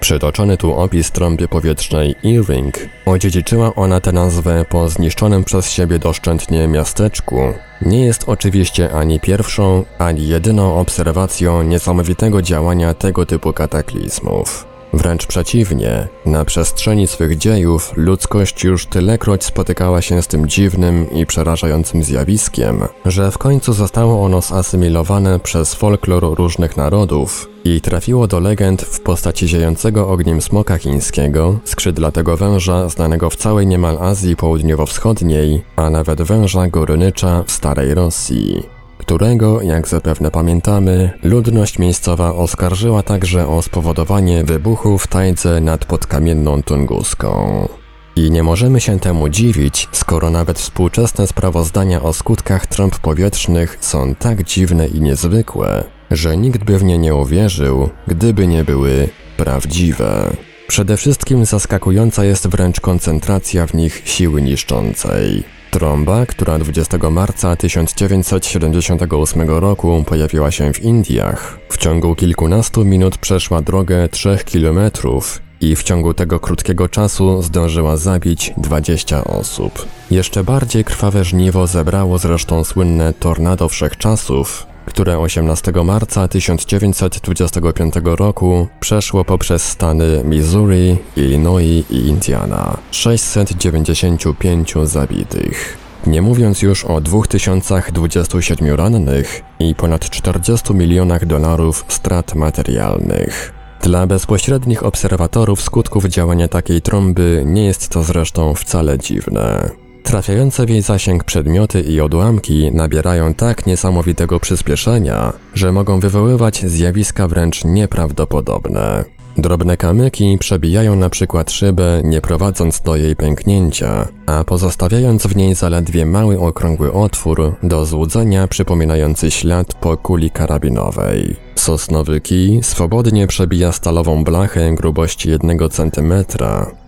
Przytoczony 0.00 0.56
tu 0.56 0.74
opis 0.74 1.10
trąby 1.10 1.48
powietrznej 1.48 2.14
Earring 2.24 2.74
odziedziczyła 3.06 3.74
ona 3.74 4.00
tę 4.00 4.12
nazwę 4.12 4.64
po 4.68 4.88
zniszczonym 4.88 5.44
przez 5.44 5.70
siebie 5.70 5.98
doszczętnie 5.98 6.68
miasteczku. 6.68 7.40
Nie 7.82 8.04
jest 8.04 8.24
oczywiście 8.26 8.92
ani 8.92 9.20
pierwszą, 9.20 9.84
ani 9.98 10.28
jedyną 10.28 10.78
obserwacją 10.78 11.62
niesamowitego 11.62 12.42
działania 12.42 12.94
tego 12.94 13.26
typu 13.26 13.52
kataklizmów. 13.52 14.69
Wręcz 14.92 15.26
przeciwnie, 15.26 16.08
na 16.26 16.44
przestrzeni 16.44 17.06
swych 17.06 17.38
dziejów 17.38 17.92
ludzkość 17.96 18.64
już 18.64 18.86
tylekroć 18.86 19.44
spotykała 19.44 20.02
się 20.02 20.22
z 20.22 20.26
tym 20.26 20.48
dziwnym 20.48 21.10
i 21.10 21.26
przerażającym 21.26 22.04
zjawiskiem, 22.04 22.84
że 23.04 23.30
w 23.30 23.38
końcu 23.38 23.72
zostało 23.72 24.24
ono 24.24 24.40
zasymilowane 24.40 25.40
przez 25.40 25.74
folklor 25.74 26.38
różnych 26.38 26.76
narodów 26.76 27.48
i 27.64 27.80
trafiło 27.80 28.26
do 28.26 28.40
legend 28.40 28.82
w 28.82 29.00
postaci 29.00 29.48
ziejącego 29.48 30.08
ogniem 30.08 30.40
smoka 30.40 30.78
chińskiego, 30.78 31.58
skrzydlatego 31.64 32.36
węża 32.36 32.88
znanego 32.88 33.30
w 33.30 33.36
całej 33.36 33.66
niemal 33.66 33.98
Azji 33.98 34.36
Południowo-Wschodniej, 34.36 35.62
a 35.76 35.90
nawet 35.90 36.22
węża 36.22 36.68
gorynycza 36.68 37.44
w 37.46 37.52
Starej 37.52 37.94
Rosji. 37.94 38.79
Którego, 39.00 39.62
jak 39.62 39.88
zapewne 39.88 40.30
pamiętamy, 40.30 41.10
ludność 41.22 41.78
miejscowa 41.78 42.34
oskarżyła 42.34 43.02
także 43.02 43.48
o 43.48 43.62
spowodowanie 43.62 44.44
wybuchu 44.44 44.98
w 44.98 45.06
tajdze 45.06 45.60
nad 45.60 45.84
podkamienną 45.84 46.62
Tunguską. 46.62 47.68
I 48.16 48.30
nie 48.30 48.42
możemy 48.42 48.80
się 48.80 49.00
temu 49.00 49.28
dziwić, 49.28 49.88
skoro 49.92 50.30
nawet 50.30 50.58
współczesne 50.58 51.26
sprawozdania 51.26 52.02
o 52.02 52.12
skutkach 52.12 52.66
trąb 52.66 52.98
powietrznych 52.98 53.78
są 53.80 54.14
tak 54.14 54.44
dziwne 54.44 54.86
i 54.86 55.00
niezwykłe, 55.00 55.84
że 56.10 56.36
nikt 56.36 56.64
by 56.64 56.78
w 56.78 56.84
nie 56.84 56.98
nie 56.98 57.14
uwierzył, 57.14 57.88
gdyby 58.06 58.46
nie 58.46 58.64
były 58.64 59.08
prawdziwe. 59.36 60.30
Przede 60.68 60.96
wszystkim 60.96 61.44
zaskakująca 61.44 62.24
jest 62.24 62.48
wręcz 62.48 62.80
koncentracja 62.80 63.66
w 63.66 63.74
nich 63.74 64.02
siły 64.04 64.42
niszczącej. 64.42 65.44
Trąba, 65.70 66.26
która 66.26 66.58
20 66.58 67.10
marca 67.10 67.56
1978 67.56 69.50
roku 69.50 70.04
pojawiła 70.06 70.50
się 70.50 70.72
w 70.72 70.82
Indiach, 70.82 71.58
w 71.68 71.76
ciągu 71.76 72.14
kilkunastu 72.14 72.84
minut 72.84 73.18
przeszła 73.18 73.62
drogę 73.62 74.08
3 74.08 74.38
kilometrów 74.44 75.42
i 75.60 75.76
w 75.76 75.82
ciągu 75.82 76.14
tego 76.14 76.40
krótkiego 76.40 76.88
czasu 76.88 77.42
zdążyła 77.42 77.96
zabić 77.96 78.52
20 78.56 79.24
osób. 79.24 79.86
Jeszcze 80.10 80.44
bardziej 80.44 80.84
krwawe 80.84 81.24
żniwo 81.24 81.66
zebrało 81.66 82.18
zresztą 82.18 82.64
słynne 82.64 83.12
tornado 83.12 83.68
wszechczasów, 83.68 84.66
które 84.90 85.18
18 85.18 85.72
marca 85.84 86.28
1925 86.28 87.94
roku 88.04 88.68
przeszło 88.80 89.24
poprzez 89.24 89.62
stany 89.64 90.24
Missouri, 90.24 90.96
Illinois 91.16 91.84
i 91.90 91.96
Indiana. 91.96 92.76
695 92.90 94.74
zabitych. 94.84 95.78
Nie 96.06 96.22
mówiąc 96.22 96.62
już 96.62 96.84
o 96.84 97.00
2027 97.00 98.74
rannych 98.74 99.42
i 99.58 99.74
ponad 99.74 100.10
40 100.10 100.74
milionach 100.74 101.26
dolarów 101.26 101.84
strat 101.88 102.34
materialnych. 102.34 103.52
Dla 103.82 104.06
bezpośrednich 104.06 104.82
obserwatorów 104.86 105.62
skutków 105.62 106.04
działania 106.04 106.48
takiej 106.48 106.82
trąby 106.82 107.42
nie 107.46 107.64
jest 107.64 107.88
to 107.88 108.02
zresztą 108.02 108.54
wcale 108.54 108.98
dziwne. 108.98 109.70
Trafiające 110.02 110.66
w 110.66 110.70
jej 110.70 110.82
zasięg 110.82 111.24
przedmioty 111.24 111.80
i 111.80 112.00
odłamki 112.00 112.72
nabierają 112.72 113.34
tak 113.34 113.66
niesamowitego 113.66 114.40
przyspieszenia, 114.40 115.32
że 115.54 115.72
mogą 115.72 116.00
wywoływać 116.00 116.64
zjawiska 116.66 117.28
wręcz 117.28 117.64
nieprawdopodobne. 117.64 119.19
Drobne 119.38 119.76
kamyki 119.76 120.38
przebijają 120.38 120.96
na 120.96 121.10
przykład 121.10 121.50
szybę, 121.50 122.00
nie 122.04 122.20
prowadząc 122.20 122.80
do 122.80 122.96
jej 122.96 123.16
pęknięcia, 123.16 124.08
a 124.26 124.44
pozostawiając 124.44 125.26
w 125.26 125.36
niej 125.36 125.54
zaledwie 125.54 126.06
mały 126.06 126.40
okrągły 126.40 126.92
otwór 126.92 127.54
do 127.62 127.86
złudzenia 127.86 128.48
przypominający 128.48 129.30
ślad 129.30 129.74
po 129.74 129.96
kuli 129.96 130.30
karabinowej. 130.30 131.36
Sosnowy 131.54 132.20
kij 132.20 132.62
swobodnie 132.62 133.26
przebija 133.26 133.72
stalową 133.72 134.24
blachę 134.24 134.74
grubości 134.74 135.30
1 135.30 135.58
cm, 135.70 136.12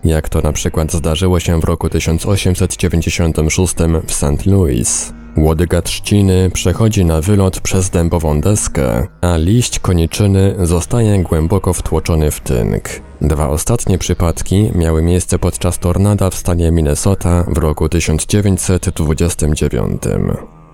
jak 0.03 0.29
to 0.29 0.41
na 0.41 0.51
przykład 0.51 0.91
zdarzyło 0.91 1.39
się 1.39 1.59
w 1.59 1.63
roku 1.63 1.89
1896 1.89 3.75
w 4.07 4.13
St. 4.13 4.45
Louis. 4.45 5.13
Łodyga 5.37 5.81
trzciny 5.81 6.51
przechodzi 6.53 7.05
na 7.05 7.21
wylot 7.21 7.59
przez 7.59 7.89
dębową 7.89 8.41
deskę, 8.41 9.07
a 9.21 9.37
liść 9.37 9.79
koniczyny 9.79 10.55
zostaje 10.59 11.23
głęboko 11.23 11.73
wtłoczony 11.73 12.31
w 12.31 12.39
tynk. 12.39 12.89
Dwa 13.21 13.49
ostatnie 13.49 13.97
przypadki 13.97 14.71
miały 14.75 15.01
miejsce 15.01 15.39
podczas 15.39 15.79
tornada 15.79 16.29
w 16.29 16.35
stanie 16.35 16.71
Minnesota 16.71 17.45
w 17.47 17.57
roku 17.57 17.89
1929. 17.89 20.01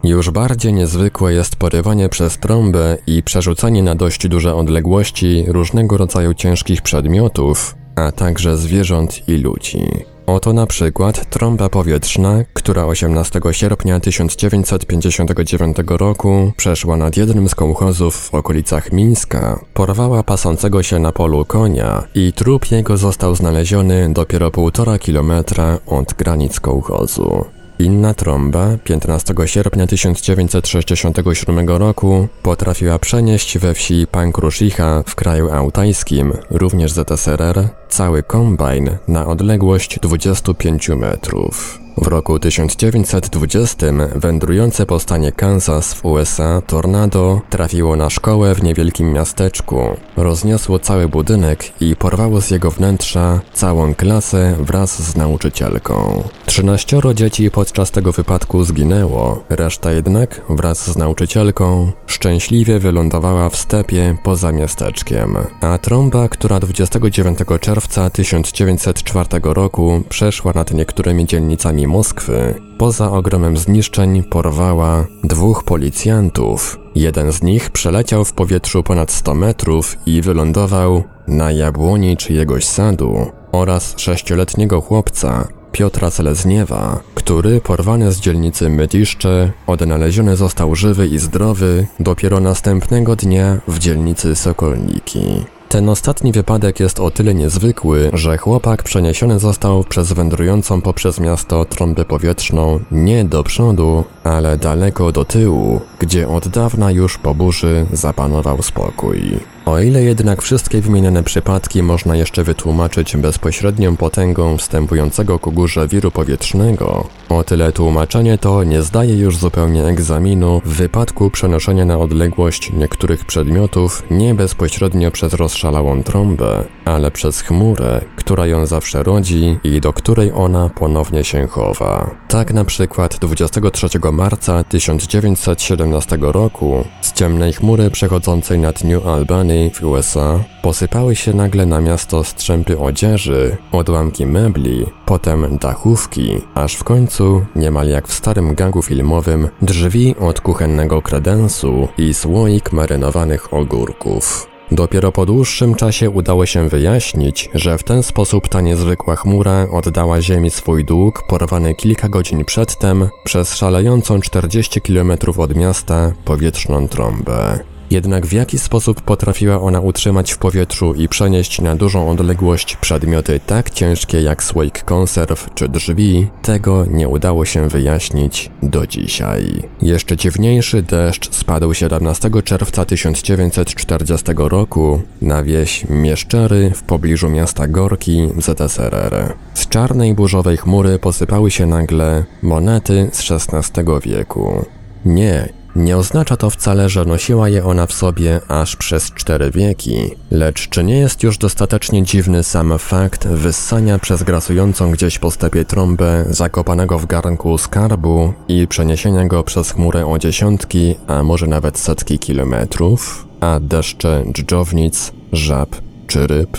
Już 0.03 0.29
bardziej 0.29 0.73
niezwykłe 0.73 1.33
jest 1.33 1.55
porywanie 1.55 2.09
przez 2.09 2.37
trąbę 2.37 2.97
i 3.07 3.23
przerzucanie 3.23 3.83
na 3.83 3.95
dość 3.95 4.27
duże 4.27 4.55
odległości 4.55 5.45
różnego 5.47 5.97
rodzaju 5.97 6.33
ciężkich 6.33 6.81
przedmiotów, 6.81 7.75
a 7.95 8.11
także 8.11 8.57
zwierząt 8.57 9.29
i 9.29 9.37
ludzi. 9.37 9.87
Oto 10.35 10.53
na 10.53 10.67
przykład 10.67 11.29
trąba 11.29 11.69
powietrzna, 11.69 12.43
która 12.53 12.85
18 12.85 13.41
sierpnia 13.51 13.99
1959 13.99 15.77
roku 15.87 16.51
przeszła 16.57 16.97
nad 16.97 17.17
jednym 17.17 17.49
z 17.49 17.55
kołchozów 17.55 18.15
w 18.15 18.33
okolicach 18.33 18.91
Mińska, 18.91 19.59
porwała 19.73 20.23
pasącego 20.23 20.83
się 20.83 20.99
na 20.99 21.11
polu 21.11 21.45
konia 21.45 22.03
i 22.15 22.33
trup 22.33 22.71
jego 22.71 22.97
został 22.97 23.35
znaleziony 23.35 24.13
dopiero 24.13 24.51
półtora 24.51 24.99
kilometra 24.99 25.77
od 25.87 26.13
granic 26.13 26.59
kołchozu. 26.59 27.45
Inna 27.79 28.13
trąba 28.13 28.67
15 28.83 29.33
sierpnia 29.45 29.87
1967 29.87 31.69
roku 31.69 32.27
potrafiła 32.43 32.99
przenieść 32.99 33.57
we 33.57 33.73
wsi 33.73 34.07
Pankruszicha 34.11 35.03
w 35.05 35.15
kraju 35.15 35.51
autajskim, 35.51 36.33
również 36.49 36.91
ZSRR, 36.91 37.69
cały 37.89 38.23
kombajn 38.23 38.97
na 39.07 39.27
odległość 39.27 39.99
25 39.99 40.89
metrów. 40.89 41.79
W 42.01 42.07
roku 42.07 42.39
1920 42.39 43.87
wędrujące 44.15 44.85
po 44.85 44.99
stanie 44.99 45.31
Kansas 45.31 45.93
w 45.93 46.05
USA 46.05 46.61
tornado 46.67 47.41
trafiło 47.49 47.95
na 47.95 48.09
szkołę 48.09 48.55
w 48.55 48.63
niewielkim 48.63 49.13
miasteczku. 49.13 49.79
Rozniosło 50.17 50.79
cały 50.79 51.07
budynek 51.07 51.81
i 51.81 51.95
porwało 51.95 52.41
z 52.41 52.51
jego 52.51 52.71
wnętrza 52.71 53.41
całą 53.53 53.95
klasę 53.95 54.55
wraz 54.59 55.03
z 55.03 55.15
nauczycielką. 55.15 56.23
Trzynaścioro 56.45 57.13
dzieci 57.13 57.51
podczas 57.51 57.91
tego 57.91 58.11
wypadku 58.11 58.63
zginęło, 58.63 59.43
reszta 59.49 59.91
jednak 59.91 60.41
wraz 60.49 60.91
z 60.91 60.97
nauczycielką 60.97 61.91
szczęśliwie 62.07 62.79
wylądowała 62.79 63.49
w 63.49 63.55
stepie 63.55 64.17
poza 64.23 64.51
miasteczkiem. 64.51 65.37
A 65.61 65.77
trąba, 65.77 66.29
która 66.29 66.59
29 66.59 67.39
czerwca 67.61 67.78
1904 67.87 69.29
roku 69.43 70.03
przeszła 70.09 70.51
nad 70.55 70.73
niektórymi 70.73 71.25
dzielnicami 71.25 71.87
Moskwy, 71.87 72.55
poza 72.77 73.11
ogromem 73.11 73.57
zniszczeń 73.57 74.23
porwała 74.23 75.05
dwóch 75.23 75.63
policjantów. 75.63 76.79
Jeden 76.95 77.31
z 77.31 77.41
nich 77.41 77.69
przeleciał 77.69 78.25
w 78.25 78.33
powietrzu 78.33 78.83
ponad 78.83 79.11
100 79.11 79.35
metrów 79.35 79.97
i 80.05 80.21
wylądował 80.21 81.03
na 81.27 81.51
jabłoni 81.51 82.17
czyjegoś 82.17 82.65
sadu 82.65 83.31
oraz 83.51 83.93
sześcioletniego 83.97 84.81
chłopca, 84.81 85.47
Piotra 85.71 86.09
Selezniewa, 86.09 86.99
który 87.15 87.61
porwany 87.61 88.11
z 88.11 88.19
dzielnicy 88.19 88.69
Mytiszcze 88.69 89.51
odnaleziony 89.67 90.35
został 90.35 90.75
żywy 90.75 91.07
i 91.07 91.19
zdrowy 91.19 91.87
dopiero 91.99 92.39
następnego 92.39 93.15
dnia 93.15 93.57
w 93.67 93.79
dzielnicy 93.79 94.35
Sokolniki. 94.35 95.45
Ten 95.69 95.89
ostatni 95.89 96.31
wypadek 96.31 96.79
jest 96.79 96.99
o 96.99 97.11
tyle 97.11 97.33
niezwykły, 97.33 98.09
że 98.13 98.37
chłopak 98.37 98.83
przeniesiony 98.83 99.39
został 99.39 99.83
przez 99.83 100.13
wędrującą 100.13 100.81
poprzez 100.81 101.19
miasto 101.19 101.65
trąbę 101.65 102.05
powietrzną 102.05 102.79
nie 102.91 103.25
do 103.25 103.43
przodu, 103.43 104.03
ale 104.23 104.57
daleko 104.57 105.11
do 105.11 105.25
tyłu, 105.25 105.81
gdzie 105.99 106.27
od 106.29 106.47
dawna 106.47 106.91
już 106.91 107.17
po 107.17 107.35
burzy 107.35 107.85
zapanował 107.93 108.61
spokój. 108.61 109.39
O 109.65 109.79
ile 109.79 110.03
jednak 110.03 110.41
wszystkie 110.41 110.81
wymienione 110.81 111.23
przypadki 111.23 111.83
można 111.83 112.15
jeszcze 112.15 112.43
wytłumaczyć 112.43 113.17
bezpośrednią 113.17 113.95
potęgą 113.97 114.57
wstępującego 114.57 115.39
ku 115.39 115.51
górze 115.51 115.87
wiru 115.87 116.11
powietrznego, 116.11 117.07
o 117.29 117.43
tyle 117.43 117.71
tłumaczenie 117.71 118.37
to 118.37 118.63
nie 118.63 118.81
zdaje 118.81 119.15
już 119.15 119.37
zupełnie 119.37 119.85
egzaminu 119.85 120.61
w 120.65 120.69
wypadku 120.69 121.29
przenoszenia 121.29 121.85
na 121.85 121.97
odległość 121.97 122.73
niektórych 122.73 123.25
przedmiotów 123.25 124.03
nie 124.11 124.35
bezpośrednio 124.35 125.11
przez 125.11 125.33
rozszalałą 125.59 126.03
trąbę, 126.03 126.63
ale 126.85 127.11
przez 127.11 127.41
chmurę, 127.41 128.01
która 128.15 128.47
ją 128.47 128.65
zawsze 128.65 129.03
rodzi 129.03 129.57
i 129.63 129.81
do 129.81 129.93
której 129.93 130.31
ona 130.35 130.69
ponownie 130.69 131.23
się 131.23 131.47
chowa. 131.47 132.15
Tak 132.27 132.53
na 132.53 132.65
przykład 132.65 133.17
23 133.17 133.87
marca 134.11 134.63
1917 134.63 136.17
roku 136.21 136.83
z 137.01 137.13
ciemnej 137.13 137.53
chmury 137.53 137.89
przechodzącej 137.89 138.59
nad 138.59 138.83
New 138.83 139.07
Albany 139.07 139.71
w 139.73 139.83
USA 139.83 140.39
posypały 140.61 141.15
się 141.15 141.33
nagle 141.33 141.65
na 141.65 141.81
miasto 141.81 142.23
strzępy 142.23 142.79
odzieży, 142.79 143.57
odłamki 143.71 144.25
mebli, 144.25 144.85
potem 145.05 145.57
dachówki, 145.57 146.41
aż 146.55 146.75
w 146.75 146.83
końcu, 146.83 147.45
niemal 147.55 147.87
jak 147.89 148.07
w 148.07 148.13
starym 148.13 148.55
gangu 148.55 148.81
filmowym, 148.81 149.49
drzwi 149.61 150.15
od 150.19 150.41
kuchennego 150.41 151.01
kredensu 151.01 151.87
i 151.97 152.13
słoik 152.13 152.71
marynowanych 152.71 153.53
ogórków. 153.53 154.49
Dopiero 154.71 155.11
po 155.11 155.25
dłuższym 155.25 155.75
czasie 155.75 156.09
udało 156.09 156.45
się 156.45 156.69
wyjaśnić, 156.69 157.49
że 157.53 157.77
w 157.77 157.83
ten 157.83 158.03
sposób 158.03 158.47
ta 158.47 158.61
niezwykła 158.61 159.15
chmura 159.15 159.67
oddała 159.71 160.21
Ziemi 160.21 160.49
swój 160.49 160.85
dług 160.85 161.23
porwany 161.27 161.75
kilka 161.75 162.09
godzin 162.09 162.45
przedtem 162.45 163.09
przez 163.23 163.55
szalejącą 163.55 164.21
40 164.21 164.81
km 164.81 165.11
od 165.37 165.55
miasta 165.55 166.11
powietrzną 166.25 166.87
trąbę. 166.87 167.59
Jednak 167.89 168.25
w 168.25 168.33
jaki 168.33 168.59
sposób 168.59 169.01
potrafiła 169.01 169.61
ona 169.61 169.79
utrzymać 169.79 170.31
w 170.31 170.37
powietrzu 170.37 170.93
i 170.93 171.07
przenieść 171.09 171.61
na 171.61 171.75
dużą 171.75 172.09
odległość 172.09 172.75
przedmioty 172.75 173.39
tak 173.45 173.69
ciężkie 173.69 174.21
jak 174.21 174.43
słoik 174.43 174.83
konserw 174.83 175.49
czy 175.55 175.69
drzwi, 175.69 176.27
tego 176.41 176.85
nie 176.85 177.07
udało 177.07 177.45
się 177.45 177.69
wyjaśnić 177.69 178.51
do 178.63 178.87
dzisiaj. 178.87 179.63
Jeszcze 179.81 180.17
dziwniejszy 180.17 180.81
deszcz 180.81 181.35
spadł 181.35 181.73
17 181.73 182.29
czerwca 182.43 182.85
1940 182.85 184.25
roku 184.37 185.01
na 185.21 185.43
wieś 185.43 185.85
Mieszczery 185.89 186.71
w 186.75 186.83
pobliżu 186.83 187.29
miasta 187.29 187.67
Gorki 187.67 188.27
w 188.35 188.41
ZSRR. 188.41 189.33
Z 189.53 189.67
czarnej 189.67 190.13
burzowej 190.13 190.57
chmury 190.57 190.99
posypały 190.99 191.51
się 191.51 191.65
nagle 191.65 192.25
monety 192.41 193.09
z 193.13 193.31
XVI 193.31 193.83
wieku. 194.03 194.65
Nie, 195.05 195.58
nie 195.75 195.97
oznacza 195.97 196.37
to 196.37 196.49
wcale, 196.49 196.89
że 196.89 197.05
nosiła 197.05 197.49
je 197.49 197.65
ona 197.65 197.85
w 197.85 197.93
sobie 197.93 198.41
aż 198.47 198.75
przez 198.75 199.11
cztery 199.11 199.51
wieki, 199.51 199.97
lecz 200.31 200.69
czy 200.69 200.83
nie 200.83 200.99
jest 200.99 201.23
już 201.23 201.37
dostatecznie 201.37 202.03
dziwny 202.03 202.43
sam 202.43 202.79
fakt 202.79 203.27
wyssania 203.27 203.99
przez 203.99 204.23
grasującą 204.23 204.91
gdzieś 204.91 205.19
po 205.19 205.31
stepie 205.31 205.65
trąbę 205.65 206.25
zakopanego 206.29 206.99
w 206.99 207.05
garnku 207.05 207.57
skarbu 207.57 208.33
i 208.47 208.67
przeniesienia 208.67 209.25
go 209.25 209.43
przez 209.43 209.71
chmurę 209.71 210.05
o 210.05 210.19
dziesiątki, 210.19 210.95
a 211.07 211.23
może 211.23 211.47
nawet 211.47 211.79
setki 211.79 212.19
kilometrów, 212.19 213.27
a 213.39 213.59
deszcze 213.59 214.23
dżdżownic, 214.31 215.11
żab 215.31 215.69
czy 216.07 216.27
ryb? 216.27 216.57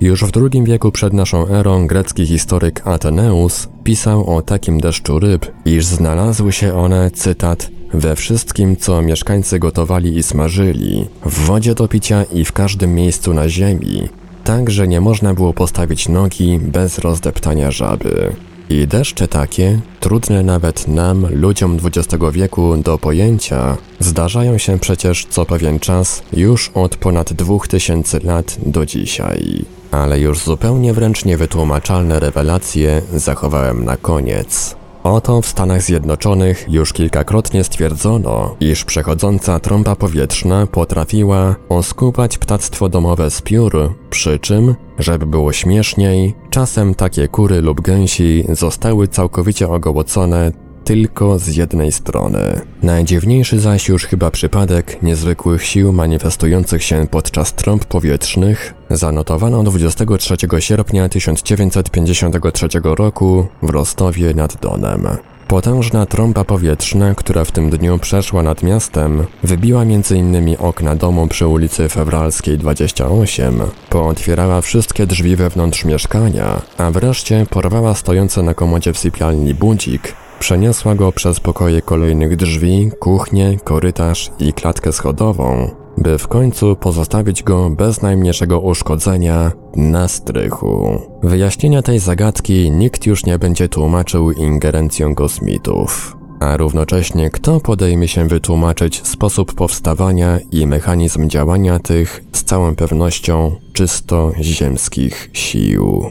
Już 0.00 0.24
w 0.24 0.30
II 0.36 0.64
wieku 0.64 0.92
przed 0.92 1.12
naszą 1.12 1.48
erą 1.48 1.86
grecki 1.86 2.26
historyk 2.26 2.86
Ateneus 2.86 3.68
pisał 3.84 4.36
o 4.36 4.42
takim 4.42 4.80
deszczu 4.80 5.18
ryb, 5.18 5.46
iż 5.64 5.84
znalazły 5.84 6.52
się 6.52 6.74
one, 6.74 7.10
cytat, 7.10 7.70
we 7.92 8.16
wszystkim, 8.16 8.76
co 8.76 9.02
mieszkańcy 9.02 9.58
gotowali 9.58 10.16
i 10.16 10.22
smażyli, 10.22 11.06
w 11.24 11.46
wodzie 11.46 11.74
do 11.74 11.88
picia 11.88 12.24
i 12.32 12.44
w 12.44 12.52
każdym 12.52 12.94
miejscu 12.94 13.34
na 13.34 13.48
ziemi, 13.48 14.08
tak 14.44 14.70
że 14.70 14.88
nie 14.88 15.00
można 15.00 15.34
było 15.34 15.52
postawić 15.52 16.08
nogi 16.08 16.58
bez 16.62 16.98
rozdeptania 16.98 17.70
żaby. 17.70 18.32
I 18.70 18.86
deszcze 18.86 19.28
takie, 19.28 19.80
trudne 20.00 20.42
nawet 20.42 20.88
nam, 20.88 21.26
ludziom 21.30 21.78
XX 21.84 22.24
wieku, 22.32 22.76
do 22.76 22.98
pojęcia, 22.98 23.76
zdarzają 23.98 24.58
się 24.58 24.78
przecież 24.78 25.26
co 25.30 25.44
pewien 25.44 25.80
czas 25.80 26.22
już 26.32 26.70
od 26.74 26.96
ponad 26.96 27.32
2000 27.32 28.20
lat 28.20 28.56
do 28.66 28.86
dzisiaj. 28.86 29.64
Ale 29.90 30.20
już 30.20 30.38
zupełnie 30.38 30.94
wręcz 30.94 31.24
niewytłumaczalne 31.24 32.20
rewelacje 32.20 33.02
zachowałem 33.14 33.84
na 33.84 33.96
koniec. 33.96 34.77
Oto 35.08 35.42
w 35.42 35.46
Stanach 35.46 35.82
Zjednoczonych 35.82 36.66
już 36.68 36.92
kilkakrotnie 36.92 37.64
stwierdzono, 37.64 38.56
iż 38.60 38.84
przechodząca 38.84 39.60
trąba 39.60 39.96
powietrzna 39.96 40.66
potrafiła 40.66 41.56
oskubać 41.68 42.38
ptactwo 42.38 42.88
domowe 42.88 43.30
z 43.30 43.42
piór, 43.42 43.94
przy 44.10 44.38
czym, 44.38 44.74
żeby 44.98 45.26
było 45.26 45.52
śmieszniej, 45.52 46.34
czasem 46.50 46.94
takie 46.94 47.28
kury 47.28 47.60
lub 47.60 47.80
gęsi 47.80 48.44
zostały 48.48 49.08
całkowicie 49.08 49.68
ogołocone 49.68 50.52
tylko 50.88 51.38
z 51.38 51.56
jednej 51.56 51.92
strony. 51.92 52.60
Najdziwniejszy 52.82 53.60
zaś 53.60 53.88
już 53.88 54.06
chyba 54.06 54.30
przypadek 54.30 55.02
niezwykłych 55.02 55.64
sił 55.64 55.92
manifestujących 55.92 56.82
się 56.82 57.06
podczas 57.10 57.54
trąb 57.54 57.84
powietrznych 57.84 58.74
zanotowano 58.90 59.62
23 59.62 60.36
sierpnia 60.58 61.08
1953 61.08 62.68
roku 62.82 63.46
w 63.62 63.70
Rostowie 63.70 64.34
nad 64.34 64.60
Donem. 64.60 65.08
Potężna 65.48 66.06
trąba 66.06 66.44
powietrzna, 66.44 67.14
która 67.14 67.44
w 67.44 67.52
tym 67.52 67.70
dniu 67.70 67.98
przeszła 67.98 68.42
nad 68.42 68.62
miastem, 68.62 69.26
wybiła 69.42 69.82
m.in. 69.82 70.56
okna 70.58 70.96
domu 70.96 71.28
przy 71.28 71.46
ulicy 71.46 71.88
Fewralskiej 71.88 72.58
28, 72.58 73.60
pootwierała 73.90 74.60
wszystkie 74.60 75.06
drzwi 75.06 75.36
wewnątrz 75.36 75.84
mieszkania, 75.84 76.62
a 76.78 76.90
wreszcie 76.90 77.46
porwała 77.50 77.94
stojący 77.94 78.42
na 78.42 78.54
komodzie 78.54 78.92
w 78.92 78.98
sypialni 78.98 79.54
budzik 79.54 80.14
Przeniosła 80.38 80.94
go 80.94 81.12
przez 81.12 81.40
pokoje 81.40 81.82
kolejnych 81.82 82.36
drzwi, 82.36 82.90
kuchnię, 82.98 83.58
korytarz 83.64 84.30
i 84.38 84.52
klatkę 84.52 84.92
schodową, 84.92 85.70
by 85.98 86.18
w 86.18 86.28
końcu 86.28 86.76
pozostawić 86.76 87.42
go 87.42 87.70
bez 87.70 88.02
najmniejszego 88.02 88.60
uszkodzenia 88.60 89.52
na 89.76 90.08
strychu. 90.08 91.02
Wyjaśnienia 91.22 91.82
tej 91.82 91.98
zagadki 91.98 92.70
nikt 92.70 93.06
już 93.06 93.26
nie 93.26 93.38
będzie 93.38 93.68
tłumaczył 93.68 94.30
ingerencją 94.32 95.14
kosmitów. 95.14 96.16
A 96.40 96.56
równocześnie 96.56 97.30
kto 97.30 97.60
podejmie 97.60 98.08
się 98.08 98.28
wytłumaczyć 98.28 99.06
sposób 99.06 99.54
powstawania 99.54 100.38
i 100.52 100.66
mechanizm 100.66 101.28
działania 101.28 101.78
tych 101.78 102.24
z 102.32 102.44
całą 102.44 102.74
pewnością 102.74 103.56
czysto 103.72 104.32
ziemskich 104.40 105.30
sił? 105.32 106.10